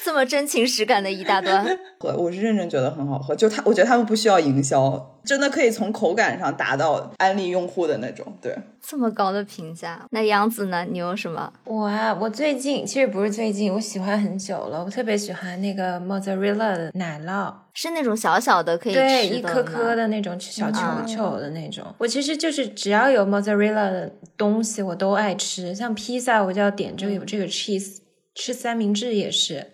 [0.05, 8.25] 这么真情实感的一大段，喝我是认真觉得很好喝，就他，我觉得他们不需要营销，真的可以从口感上达到安利用户的那种。
[8.41, 10.85] 对，这么高的评价，那杨子呢？
[10.89, 11.51] 你有什么？
[11.65, 21.83] 我啊，我最近其实不是最近，我喜欢很久了，我特别喜欢那个 mozzarella 的奶酪，是那种小小的可以对一颗颗的那种小球球的那种。
[21.97, 27.97] 我其实就是只要有 mozzarella 的东西，我都爱吃，像披萨我就要点这个有这个 cheese，
[28.35, 29.71] 吃三明治也是。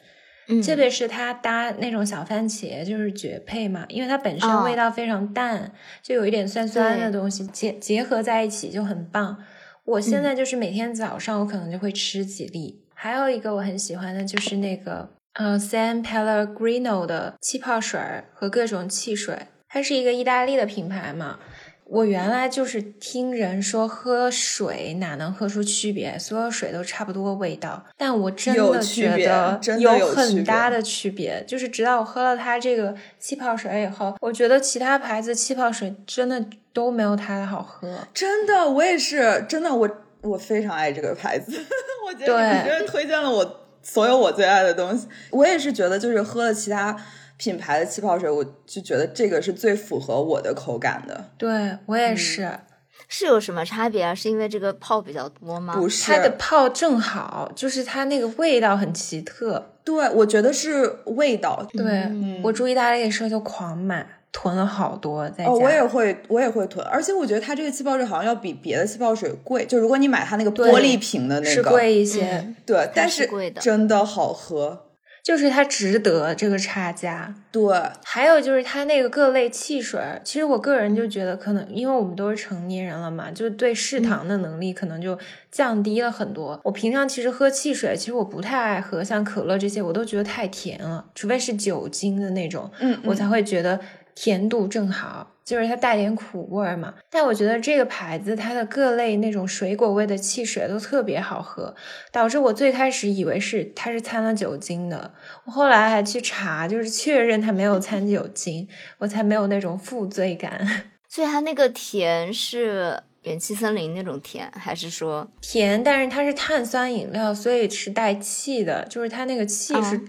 [0.65, 5.71] 特别是它搭那种小番茄就是绝配嘛，因为它本身味道非常淡，
[6.01, 9.37] 就有一点酸酸的东西结结合在一起就很棒。
[9.85, 12.81] 我现在就是每天早上我可能就会吃几粒。
[12.93, 17.99] 还有一个我很喜欢的就是那个呃 San Pellegrino 的气泡水
[18.33, 19.37] 和各种汽水，
[19.67, 21.39] 它是一个意大利的品牌嘛。
[21.85, 31.43] 我原来就是听人说喝水哪能喝出区别，所有水都差不多味道，但我真的觉得有很大的区别。
[31.45, 37.99] 就是直到我喝了它这个气泡水以后，我觉得其他牌子气泡水真的都没有它的好喝。
[38.13, 39.89] 真的，我也是，真的，我
[40.21, 41.51] 我非常爱这个牌子，
[42.07, 45.07] 我觉得你真的推荐了我所有我最爱的东西。
[45.31, 46.95] 我也是觉得，就是喝了其他
[47.37, 51.31] 品牌的气泡水，我就觉得这个是最符合我的口感的。
[51.37, 52.59] 对我嗯也是，
[53.07, 54.15] 是有什么差别啊？
[54.15, 55.75] 是因为这个泡比较多吗？
[55.75, 59.71] 不是它的泡正好，就是它那个味道很奇特。
[59.83, 61.67] 对，我觉得是味道。
[61.73, 65.49] 对、嗯我住意大利的时候就狂买，囤了好多在家。
[65.49, 69.65] 哦，我也会，我也会囤，而且我觉得它这个气泡水好像要比别的气泡水贵。
[69.65, 72.37] 就如果你买它那个玻璃瓶的那个，是贵一些。
[72.37, 73.29] 嗯对，但是
[73.59, 74.85] 真的好喝。
[75.23, 77.33] 就是它值得这个差价。
[77.49, 77.63] 对，
[78.03, 85.17] 还有就是它那个各类汽水儿，其实我个人就觉得，可能因为我们都是成年人了嘛，就对嗜糖的能力可能就
[85.49, 86.59] 降低了很多。
[86.63, 93.79] 我平常其实喝汽水，其实我不太爱喝，像可乐这些，我都觉得太甜了，除非是酒精的那种，嗯，我才会觉得
[94.13, 96.93] 甜度正好，就是它带点苦味儿嘛。
[97.09, 101.75] 但我觉得这个牌子它的各类那种水果味的汽水都特别好喝，
[102.11, 105.13] 导致我最开始以为是它是掺了酒精的，
[105.45, 108.67] 我后来还去查，就是确认它没有掺酒精，
[108.99, 110.65] 我才没有那种负罪感。
[111.09, 120.01] 所以它那个甜是元气森林那种甜，还是说甜，但是它是碳酸饮料，所以是带气的，就是它那个气是哦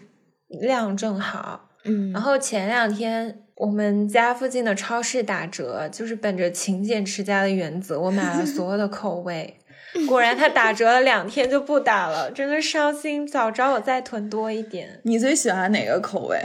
[0.63, 1.69] 量正好。
[1.85, 2.11] 嗯？
[2.13, 9.59] 然后前两天我们家附近的超市打折，就是本着勤俭持家的原则，我买了 所有的口味。
[10.09, 13.25] 果然它打折了两天就不打了，真的伤心。
[13.25, 14.99] 早知道我再囤多一点。
[15.05, 16.37] 你最喜欢哪个口味？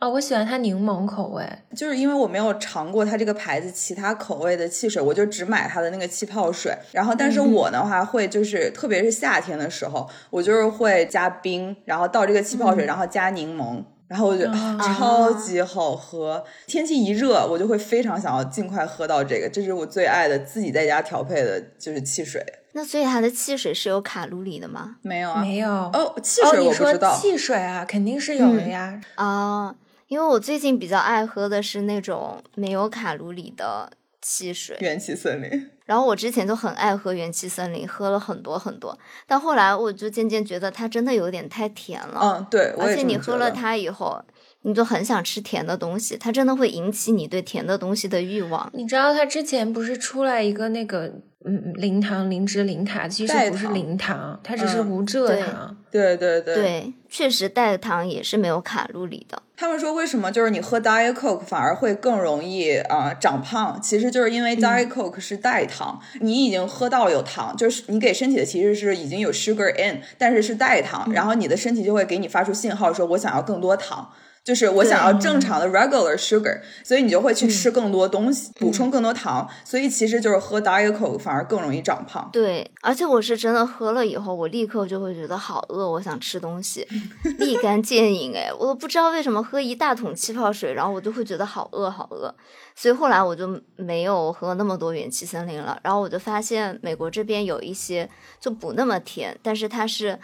[0.00, 1.42] 哦，我喜欢它柠檬口味。
[1.74, 6.76] 就是因为我没有尝过它这个牌子其他口味的汽水，我就只买它的那个气泡水。
[6.92, 13.82] 然后，但是我的话会就是，特别是夏天的时候，我就是会加冰，然后倒这个气泡水，然后加柠檬。
[14.10, 22.44] 然后我就觉得、啊 超级好喝，天气一热，我就会非常想要尽快喝到这个，这是我最爱的自己在家调配的，就是汽水。
[22.72, 24.96] 那所以它的汽水是有卡路里的吗？
[25.02, 27.16] 没有啊，没有哦，汽哦，水我不知道。
[27.16, 29.00] 汽水啊，肯定是有的呀。
[29.14, 29.72] 啊、
[30.08, 44.22] 因为我最近比较爱喝的是那种没有卡路里的汽水，元气森林，然后我之前就很爱喝元气森林，喝了很多很多，但后来我就渐渐觉得它真的有点太甜了，嗯，对，而且你喝了它以后，
[44.62, 48.70] 你就很想吃甜的东西，它真的会引起你对甜的东西的欲望。
[48.72, 51.12] 你知道它之前不是出来一个那个
[51.44, 55.76] 嗯零糖零脂零卡，其实不是零糖，它只是嗯无蔗对糖。
[55.90, 59.42] 对对对对，确实代糖也是没有卡路里的。
[59.56, 63.80] 他们说为什么就是你喝 Diet Coke 反而会更容易啊、呃长胖？
[63.82, 74.10] 其实就是因为 Diet Coke 是代糖，你已经喝到有糖，就是你给身体的其实是已经有 sugar in，但是是代糖，然后你的身体就会给你发出信号说，我想要更多糖。
[74.42, 82.28] 就是我想要正常的 regular sugar，所以你就会去吃更多东西，补充更多糖，所以其实就是喝 Diet Coke 反而更容易长胖。
[82.32, 86.86] 对，而且我是真的喝了以后，我立刻就会觉得好饿，我想吃东西，
[87.38, 88.34] 立竿见影。
[88.34, 92.34] 哎，我都不知道为什么喝一大桶气泡水，然后我就会觉得好饿好饿，
[92.74, 95.78] 所以后来我就没有喝那么多元气森林了。
[95.82, 98.08] 然后我就发现美国这边有一些
[98.40, 100.18] 就不那么甜，但是它是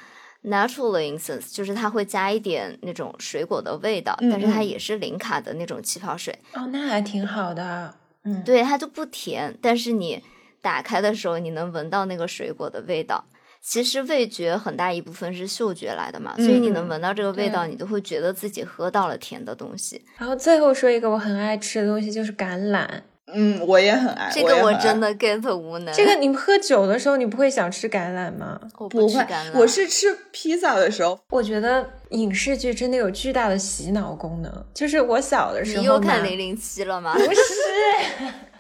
[0.47, 6.39] natural instance，就是它会加一点那种水果的味道，但是它嗯也是零卡的那种气泡水。
[6.55, 7.95] 哦，那还挺好的。
[8.25, 10.23] 嗯，对，它就不甜，但是你
[10.61, 13.25] 打开的时候，你能闻到那个水果的味道。
[13.61, 20.01] 其实味觉很大一部分是嗅觉来的嘛，所以你能嗯闻到这个味道，你都会觉得自己喝到了甜的东西。
[20.19, 22.87] 然后最后说一个我很爱吃的东西，就是橄榄。
[23.33, 25.93] 嗯，我也很爱，这个我真的 get 无能。
[25.93, 28.61] 这个你们喝酒的时候，你不会想吃橄榄吗？
[28.79, 34.65] 我不会吃橄榄，，我是吃披萨的时候，我觉得影视剧真的有巨大的洗脑功能。
[34.73, 37.15] 就是我小的时候你又看嘛零零七了吗？
[37.15, 37.41] 不是，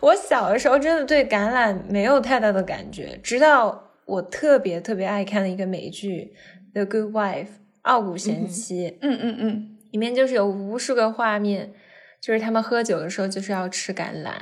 [0.00, 6.34] 我小的时候真的对橄榄没有太大的感觉，直到我特别特别爱看的一个美剧
[6.74, 7.44] 《The Good Wife》
[7.82, 11.72] 傲骨贤妻，嗯嗯嗯，里面就是有无数个画面，
[12.20, 14.32] 就是他们喝酒的时候就是要吃橄榄，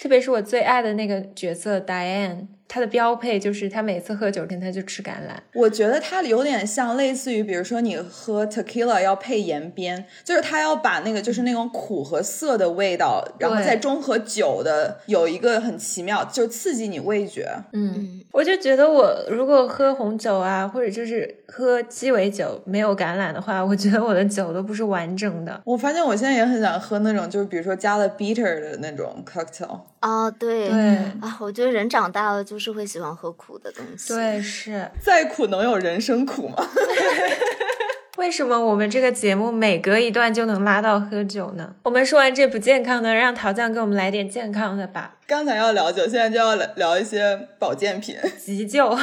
[0.00, 5.36] 特别是我最爱的那个角色 Diane，她的标配就是他每次喝酒前他就吃橄榄。
[5.54, 17.48] 我觉得它有点像类似于，比如说你喝 tequila 要配盐边，就是它要把那个就是那种苦和涩的味道，然后再中和酒的有一个很奇妙，就刺激你味觉。
[17.72, 25.60] 嗯，嗯，我就觉得我如果喝红酒啊，或者就是喝鸡尾酒没有橄榄的话，我觉得我的酒都不是完整的。
[25.64, 29.50] 我发现我现在也很想喝那种，就是比如说加了 bitter 的那种 cocktail。
[29.50, 29.80] 酒。
[30.00, 36.56] 哦，对对啊，我觉得人长大了就是会喜欢喝苦的东西。，对，是 再苦能有人生苦吗？
[38.18, 41.74] 为什么我们这个节目每隔一段就能拉到喝酒呢？
[41.84, 45.14] 我们说完这不健康的，让陶酱给我们来点健康的吧。
[45.26, 48.16] 刚才要聊酒，现在就要聊一些保健品。
[48.36, 48.94] 急救，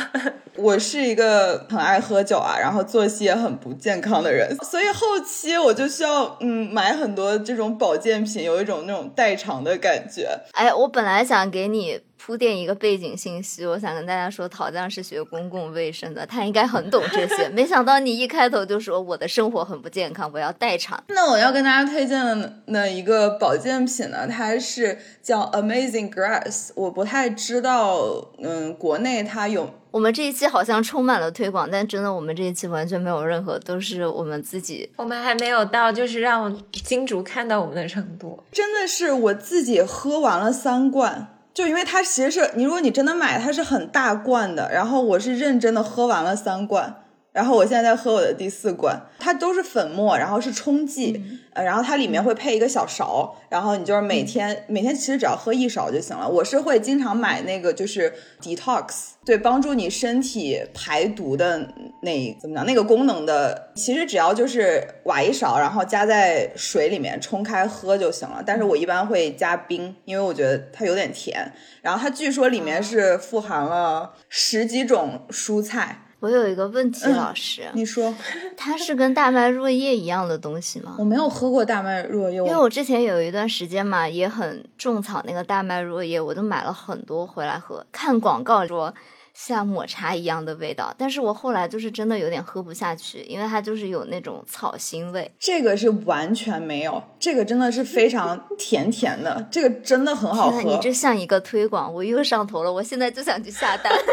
[0.56, 10.30] 我是一个很爱喝酒啊，然后作息也很不健康的人，所以后期我就需要嗯买很多这种保健品，有一种那种代偿的感觉。
[10.52, 17.48] 哎，我本来想给你铺垫一个背景信息，我想跟大家说，陶酱是学公共卫生的，他应该很懂这些。
[17.56, 21.02] 没想到你一开头就说我的生活很不健康，我要代偿。
[21.08, 27.98] 那我要跟大家推荐的那一个保健品呢，它是叫 Amazing Grass，我不太知道，
[28.40, 34.92] 嗯，国内它有我们这一期好像充满了推广，但真的我们这一期完全没有任何，都是我们自己。
[34.98, 38.44] 我们还没有到就是让金主看到我们的程度。
[38.52, 47.02] 真的是我自己喝完了三罐，就因为它其实是你如果你真的买，它是很大罐的，然后我是认真的喝完了三罐。
[47.32, 51.22] 然后我现在在喝我的第四罐，它都是粉末，然后是冲剂，
[51.54, 56.28] 呃，然后它里面会配一个小勺，然后你就是每天、每天其实只要喝一勺就行了。
[56.28, 58.12] 我是会经常买那个就是
[58.42, 61.60] detox，对，帮助你身体排毒的
[62.02, 68.42] 那怎么讲那个功能的，其实只要就是挖一勺，然后加在水里面冲开喝就行了。
[68.44, 71.54] 但是我一般会加冰，因为我觉得它有点甜。
[71.84, 76.02] 然后它据说里面是富含了十几种蔬菜。
[76.20, 78.14] 我有一个问题，老师，你说
[78.56, 81.04] 它是跟大麦若叶一样的东西吗我？
[81.04, 87.86] 没有喝过大麦若叶，因为我之前有一段时间嘛，也很种草那个大麦若叶，我都买了很多回来喝。
[87.92, 88.92] 看广告说
[89.36, 95.32] 像抹茶一样的味道，但是我后来就是真的有点喝不下去，因为它就是有那种草腥味。
[95.38, 100.80] 这个是完全没有，这个真的是非常甜甜的，这个真的很好天呐，你。
[100.82, 103.94] 这像一个推广，我又上头了，我现在就想去下单。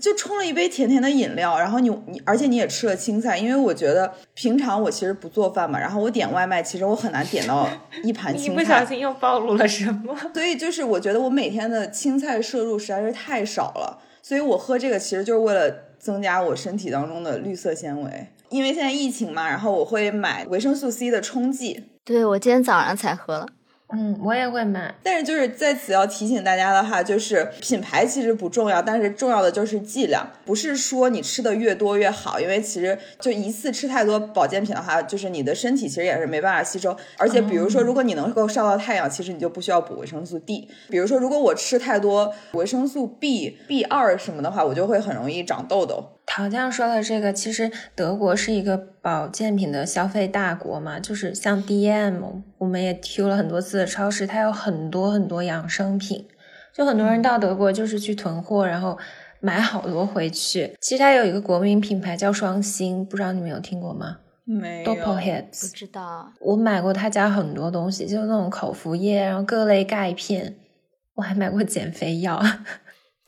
[0.00, 7.68] 就冲了一杯甜甜的饮料，然后你你，而且你也吃了青菜，因为我觉得平常我其实不做饭嘛，然后我点外卖，其实我很难点到
[8.02, 10.16] 一盘 你青不小菜，心又暴露了什么？
[10.32, 18.28] 所以就是我觉得我每天的青菜摄入实在是太少了，所以我喝这个其实就是为了增加我身体当中的绿色纤维。
[18.48, 23.48] 因为现在疫情嘛，然后我会买维生素 C 的冲剂，对我今天早上才喝了。
[23.94, 24.94] 嗯，我也会买。
[25.02, 36.96] 但是就是在此要提醒大家的话，就是品牌其实不重要，但是重要的就是剂量，不是说你吃的越多越好，因为其实就一次吃太多保健品的话，就是你的身体其实也是没办法吸收。
[37.18, 40.68] 而且比如说，如果你能够晒到太阳，其实你就不需要补维生素 D。
[40.88, 46.08] 比如说，如果我吃太多维生素 B、B 二什么的话，我就会很容易长痘痘。
[46.24, 56.26] 陶酱说的这个，其实德国是一个保健品的消费大国嘛，就是像 DM，我们也去了很多次的超市，它有很多很多养生品，
[56.72, 58.96] 就很多人到德国就是去囤货，然后
[59.40, 60.74] 买好多回去。
[60.80, 64.94] 其实它有一个国民品牌叫双星，不知道你们有听过吗没有。
[64.94, 70.56] ？Doppel 不知道，我买过他家很多东西，就是那种口服液，然后各类钙片，
[71.14, 72.42] 我还买过减肥药。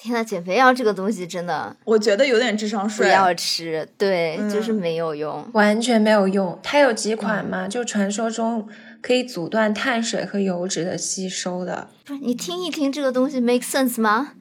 [0.05, 3.11] 天呐，减肥药这个东西真的我觉得有点智商税不。
[3.11, 5.48] 要吃，对，就是嗯没有用。
[5.55, 6.59] 完全没有用。
[6.62, 8.68] 它有几款嘛，就传说中
[9.00, 11.88] 可以阻断碳水和油脂的吸收的。
[12.05, 14.32] 不是你听一听这个东西 make sense 吗？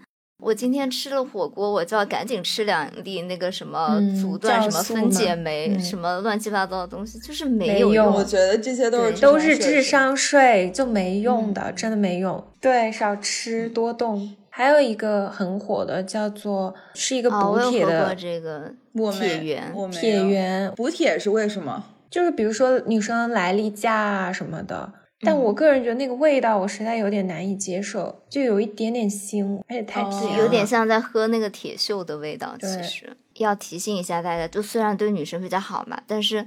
[0.42, 12.46] 我今天吃了火锅，我就要赶紧吃两粒那个什么嗯阻断什么分解酶、嗯什么乱七八糟的东西，就是没有用我觉得这些都是都是智商税智商税，就没用的，真的没用。
[12.60, 14.36] 对，少吃多动。
[14.56, 18.72] 还有一个很火的，叫做是一个哦，补铁的，过这个
[19.12, 21.84] 铁源，我没有铁源补铁是为什么？
[22.08, 24.94] 就是比如说女生来例假啊什么的。
[25.26, 32.56] 但我个人觉得那个味道我实在有点难以接受，就有一点点腥，而且太哦甜了，有点像在喝那个铁锈的味道。
[32.60, 36.46] 其实要提醒一下大家，就虽然对女生比较好嘛，但是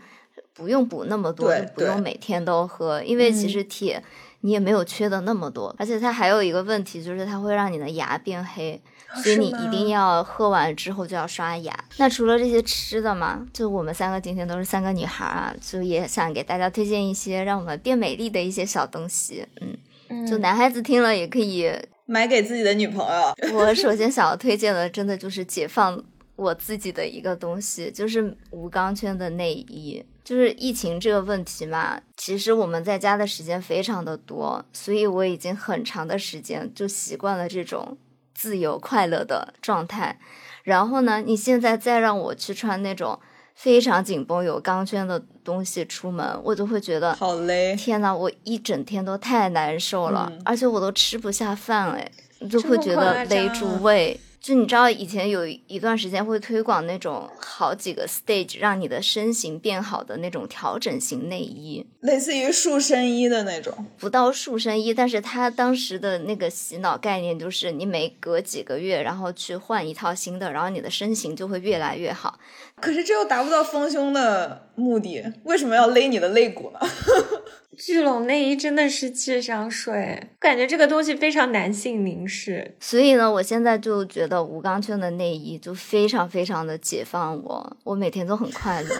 [0.52, 4.00] 不用补那么多，不用每天都喝，因为其嗯实铁
[4.46, 8.80] 你也没有缺的那么多，而且它还有一个问题就是它会让你的牙变黑。
[9.22, 11.74] 所以你一定要喝完之后就要刷牙。
[11.96, 19.46] 那除了这些吃的嘛，就我们三个今天都是三个女孩啊，就也想给大家推荐一些让我们变美丽的一些小东西。
[19.60, 19.76] 嗯，
[20.10, 21.72] 嗯就男孩子听了也可以
[22.04, 23.34] 买给自己的女朋友。
[23.56, 26.04] 我首先想要推荐的，真的就是解放
[26.36, 30.04] 我自己的一个东西，就是无钢圈的内衣。
[30.26, 37.96] 就是疫情这个问题嘛，其实我们在家的时间非常的多，所以我已经很长的时间就习惯了这种
[38.34, 40.18] 自由快乐的状态。
[40.64, 43.16] 然后呢，你现在再让我去穿那种
[43.54, 47.76] 非常紧绷有钢圈的东西出门，我就会觉得好累。
[47.76, 52.10] 天呐，我一整天都太难受了，嗯而且我都吃不下饭，哎，
[52.50, 54.18] 就会觉得勒住胃。
[54.46, 72.38] 就你知道，以前有一段时间会推广那种好几个 stage 让你的身形变好的那种调整型内衣，类似于塑身衣的那种，不到塑身衣，但是他当时的那个洗脑概念就是你每隔几个月，然后去换一套新的，然后你的身形就会越来越好。
[72.80, 76.80] 可是这又达不到丰胸的目的，为什么要勒你的肋骨呢？
[77.76, 82.76] 聚拢内衣真的是智商税，感觉这个东西非常男性凝视。
[82.80, 88.96] 所以呢，我现在就觉得无钢圈的内衣就非常非常的解放我，我每天都很快乐。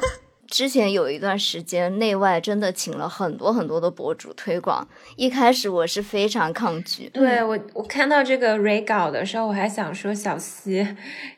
[0.48, 4.86] 之前有一段时间，内外真的请了很多很多的博主推广，
[5.16, 10.86] 一开始我是非常抗拒，对我，我看到这个 re 稿的时候，我还想说小西，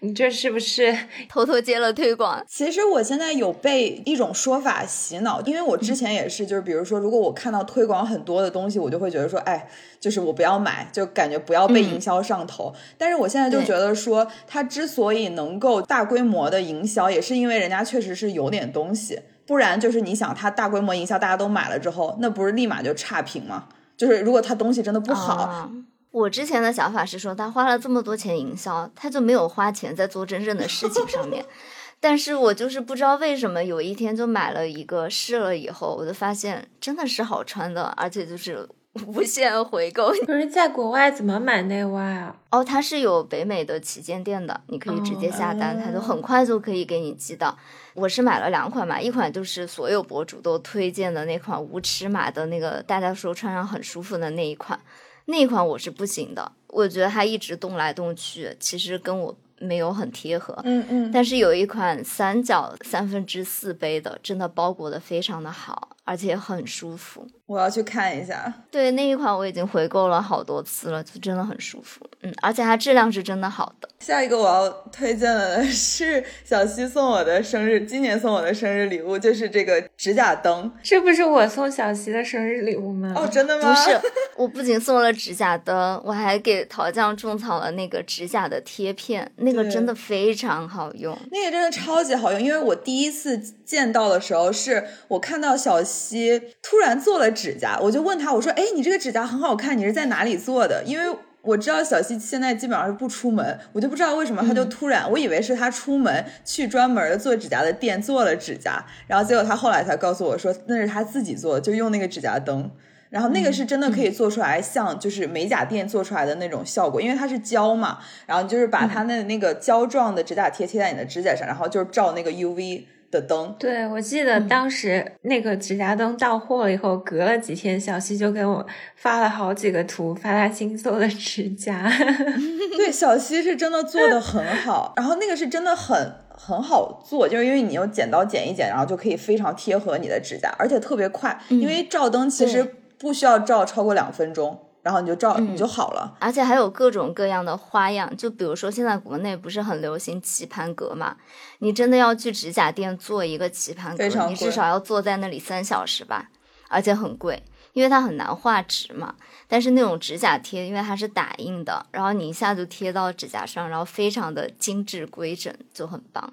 [0.00, 0.96] 你这是不是
[1.28, 2.44] 偷偷接了推广。
[2.46, 9.68] 其实我现在有被一种说法洗脑，因为我之前也是，就是比如说，如果我看到推广很多的东西，我就会觉得说，哎，
[10.00, 12.74] 就是我不要买，就感觉不要被营销上头。
[12.96, 23.68] 但是我现在就觉得说，它之所以能够大规模的营销，也是因为人家确实是有点东西，不然就是你想，它大规模营销，大家都买了之后，那不是立马就差评吗？
[23.96, 25.70] 就是如果它东西真的不好，啊
[26.10, 31.44] 我之前的想法是说，他花了这么多钱营销，他就没有花钱在做真正的事情上面。
[32.00, 38.66] 但是我就是不知道为什么，有一天就买了一个试了以后，我就发现真的是好穿的，而且就是
[39.06, 40.10] 无限回购。
[40.26, 42.36] 可是在国外怎么买内外啊？
[42.50, 47.56] 哦，它是有北美的旗舰店的，你可以直接下单，它就很快就可以给你寄到。
[47.94, 54.78] 我是买了两款嘛，一款就是所有博主都推荐的那款无尺码的那个，大家说穿上很舒服的那一款，
[55.26, 60.58] 那一款我是不行的，我觉得它一直动来动去，其实跟我没有很贴合。
[60.64, 67.26] 嗯嗯，但是有一款三角三分之四杯的，真的包裹的非常的好，而且很舒服。
[67.48, 68.52] 我要去看一下。
[68.70, 72.06] 对那一款我已经回购了好多次了，就真的很舒服。
[72.20, 73.88] 嗯，而且它质量是真的好的。
[74.00, 80.70] 下一个我要推荐的 是小西送我的生日，今年送我的生日礼物就是这个指甲灯。
[80.82, 83.14] 这不是我送小西的生日礼物吗？
[83.16, 83.74] 哦，真的吗？
[83.74, 83.98] 不是，
[84.36, 91.18] 我不仅送了指甲灯，我还给桃酱种草了那个指甲的贴片，那个真的非常好用。
[91.32, 112.70] 那个真的超级好用，因为我第一次见到的时候，是我看到小西突然做了指甲，我就问他，我说：“哎，你这个指甲很好看，你是在哪里做的？”因为我知道小西现在基本上是不出门，我就不知道为什么他就突然，我以为是他出门去专门的做指甲的店做了指甲，然后结果他后来才告诉我说那是他自己做的，就用那个指甲灯。
[113.10, 123.54] 然后那个是真的可以做出来像就是美甲店做出来的那种效果，因为它是胶嘛，然后就是把它的那个胶状的指甲贴贴在你的指甲上，然后就是照那个 UV 的灯。
[123.58, 131.90] 对，我记得当时那个指甲灯到货了以后，隔了几天，小西就给我发了好几个图，发他新做的指甲。
[132.76, 146.16] 对，小西是真的做的很好，然后那个是真的很很好做，就是因为你用剪刀剪一剪，然后就可以非常贴合你的指甲，而且特别快，因为照灯其实不需要照超过两分钟，然后你就照、你就好了。
[146.18, 151.14] 而且还有各种各样的花样，就比如说现在国内不是很流行棋盘格嘛？
[151.58, 156.30] 你真的要去指甲店做一个棋盘格你至少要坐在那里三小时吧，
[156.70, 157.42] 而且很贵，
[157.74, 159.14] 因为它很难画直嘛。
[159.46, 166.32] 但是那种指甲贴，因为它是打印的，然后你一下就贴到指甲上，然后非常的精致规整，就很棒。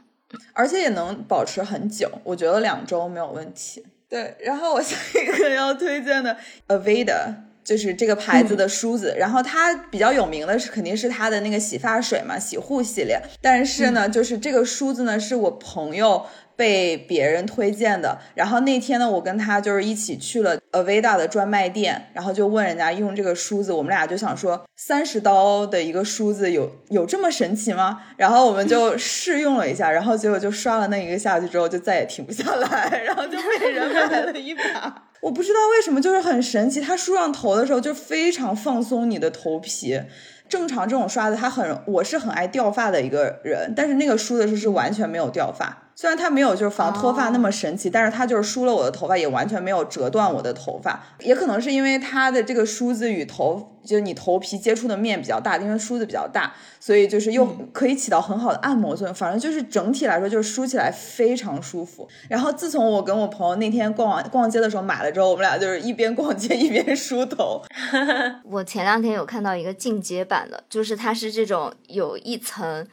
[0.53, 3.85] 而且也能保持很久，我觉得两周没有问题。
[4.07, 6.37] 对，然后我下一个要推荐的
[6.69, 7.33] Aveda。
[7.65, 13.19] 就是这个牌子的梳子，然后它比较有名的是肯定是它的那个洗发水嘛，洗护系列。
[13.41, 16.23] 但是呢，就是这个梳子呢，是我朋友
[16.55, 18.19] 被别人推荐的。
[18.35, 28.03] 然后那天呢，我跟他就是一起去了 Aveda 的专卖店，然后就问人家用这个梳子，我们俩就想说，三十刀的一个梳子有有这么神奇吗？
[28.17, 35.04] 然后我们就 试用了一下，然后结果就刷了那一个下去之后，就再也停不下来，然后就被人买了一把。
[35.25, 39.99] 我不知道为什么，就是很神奇，它梳上头的时候就非常放松你的头皮。
[40.47, 45.84] 正常这种刷子，它很，我是很爱掉发的一个人，但是那个梳的时候是完全没有掉发。
[45.95, 51.01] 虽然它没有就是防脱发那么神奇，但是它就是梳了我的头发，也完全没有折断我的头发。
[51.19, 59.15] 也可能是因为它的这个梳子与头，就是你头皮接触的面比较大，因为梳子比较大，所以就是又可以起到很好的按摩作用。
[59.15, 62.05] 反正就是整体来说，就是梳起来非常舒服。
[62.27, 67.61] 然后自从我跟我朋友那天逛完逛街的时候买了之后，我们俩就是一边逛街一边梳头。
[68.43, 72.85] 我前两天有看到一个进阶版的，就是它是这种有一层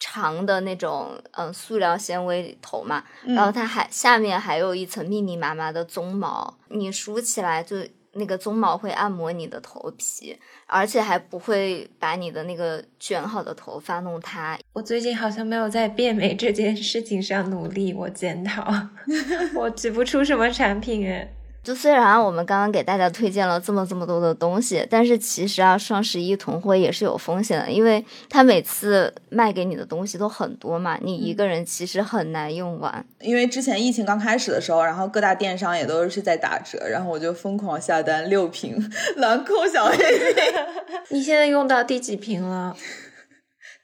[0.00, 7.76] 长的那种嗯塑料纤维头嘛，然后它还下面还有一层密密麻麻的鬃毛，你梳起来就
[8.14, 10.36] 那个鬃毛会按摩你的头皮，
[10.66, 14.58] 而且还不会把你的那个卷好的头发弄塌。
[14.72, 18.66] 我最近好像没有在变美这件事情上努力，我检讨，
[19.54, 21.32] 我举不出什么产品诶。
[21.70, 33.06] 就虽然我们刚刚给大家推荐了这么这么多的东西，但是其实啊，双十一囤货也是有风险的，因为他每次卖给你的东西都很多嘛，你一个人其实很难用完。
[33.20, 38.76] 因为之前疫情刚开始的时候，然后各大电商也都是在打折，然后我就疯狂下单六瓶
[39.18, 40.52] 兰蔻小黑瓶。
[41.10, 42.76] 你现在用到第几瓶了？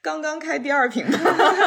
[0.07, 1.05] 刚刚开第二瓶，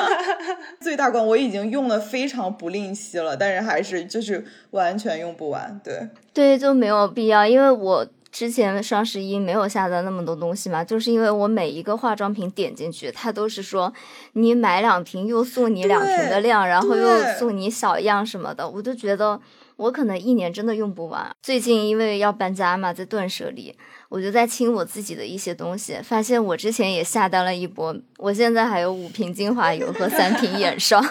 [0.81, 5.79] 最大罐我已经用了非常不吝惜了，但是还是就是完全用不完。
[5.85, 13.93] 对对，就没有必要，因为我之前双十一没有下单那么多东西嘛，就是因为我每一个化妆品点进去，它都是说
[14.33, 19.39] 你买两瓶又送你两瓶的量，然后又送你小样什么的，我就觉得
[19.77, 21.31] 我可能一年真的用不完。
[21.43, 23.77] 最近因为要搬家嘛，在断舍离。
[24.11, 31.03] 我就在清我自己的一些东西，发现我之前也下单了一波，我现在还有五瓶精华油和三瓶眼霜。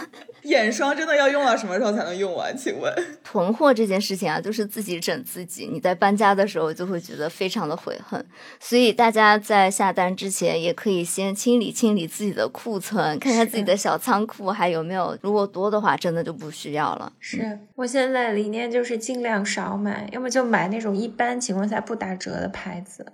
[0.50, 2.56] 眼霜真的要用到什么时候才能用完？
[2.58, 2.94] 请问，
[3.24, 5.70] 囤货这件事情啊，就是自己整自己。
[5.72, 8.24] 你在搬家的时候就会觉得非常的悔恨，
[8.60, 15.18] 所以大家在下单之前也可以先清理清理自己的库存，看看自己的小仓库还有没有。
[15.22, 17.14] 如果多的话，真的就不需要了。
[17.20, 23.06] 是我现在理念就是尽量少买，要么就买那种一般情况下不打折的牌子。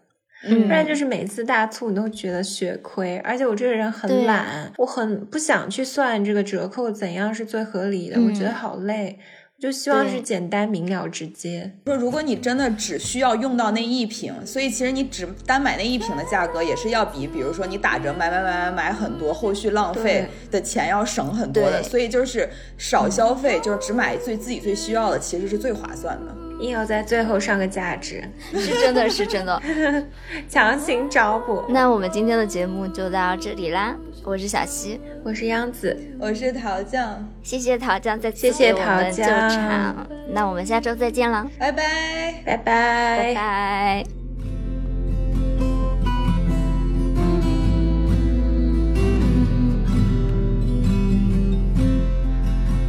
[0.44, 9.18] 不然就是每次大促你都觉得血亏，而且我这个人很懒，我很不想去算这个折扣怎样是最合理的，我觉得好累，
[9.58, 11.72] 我就希望是简单明了直接。
[11.86, 21.82] 说如果你真的只需要用到那一瓶，所以其实你只单买那一瓶的价格也是要比，比如说你打折买买买买买很多，后续浪费的钱要省很多的。
[21.82, 26.36] 所以就是少消费，就是只买最自己最需要的，其实是最划算的。
[26.60, 29.62] 硬要在最后上个价值， 是真的，是真的，
[30.50, 31.64] 强行找补。
[31.70, 33.96] 那我们今天的节目就到这里啦！
[34.24, 44.04] 我是小西，我是央子，我是桃酱，谢谢桃酱再次给我们助场，那我们下周再见了，拜拜，拜拜，拜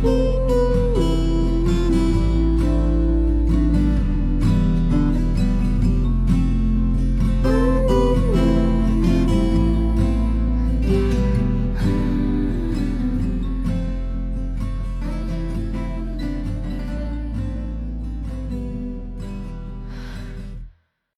[0.03, 0.36] 拜。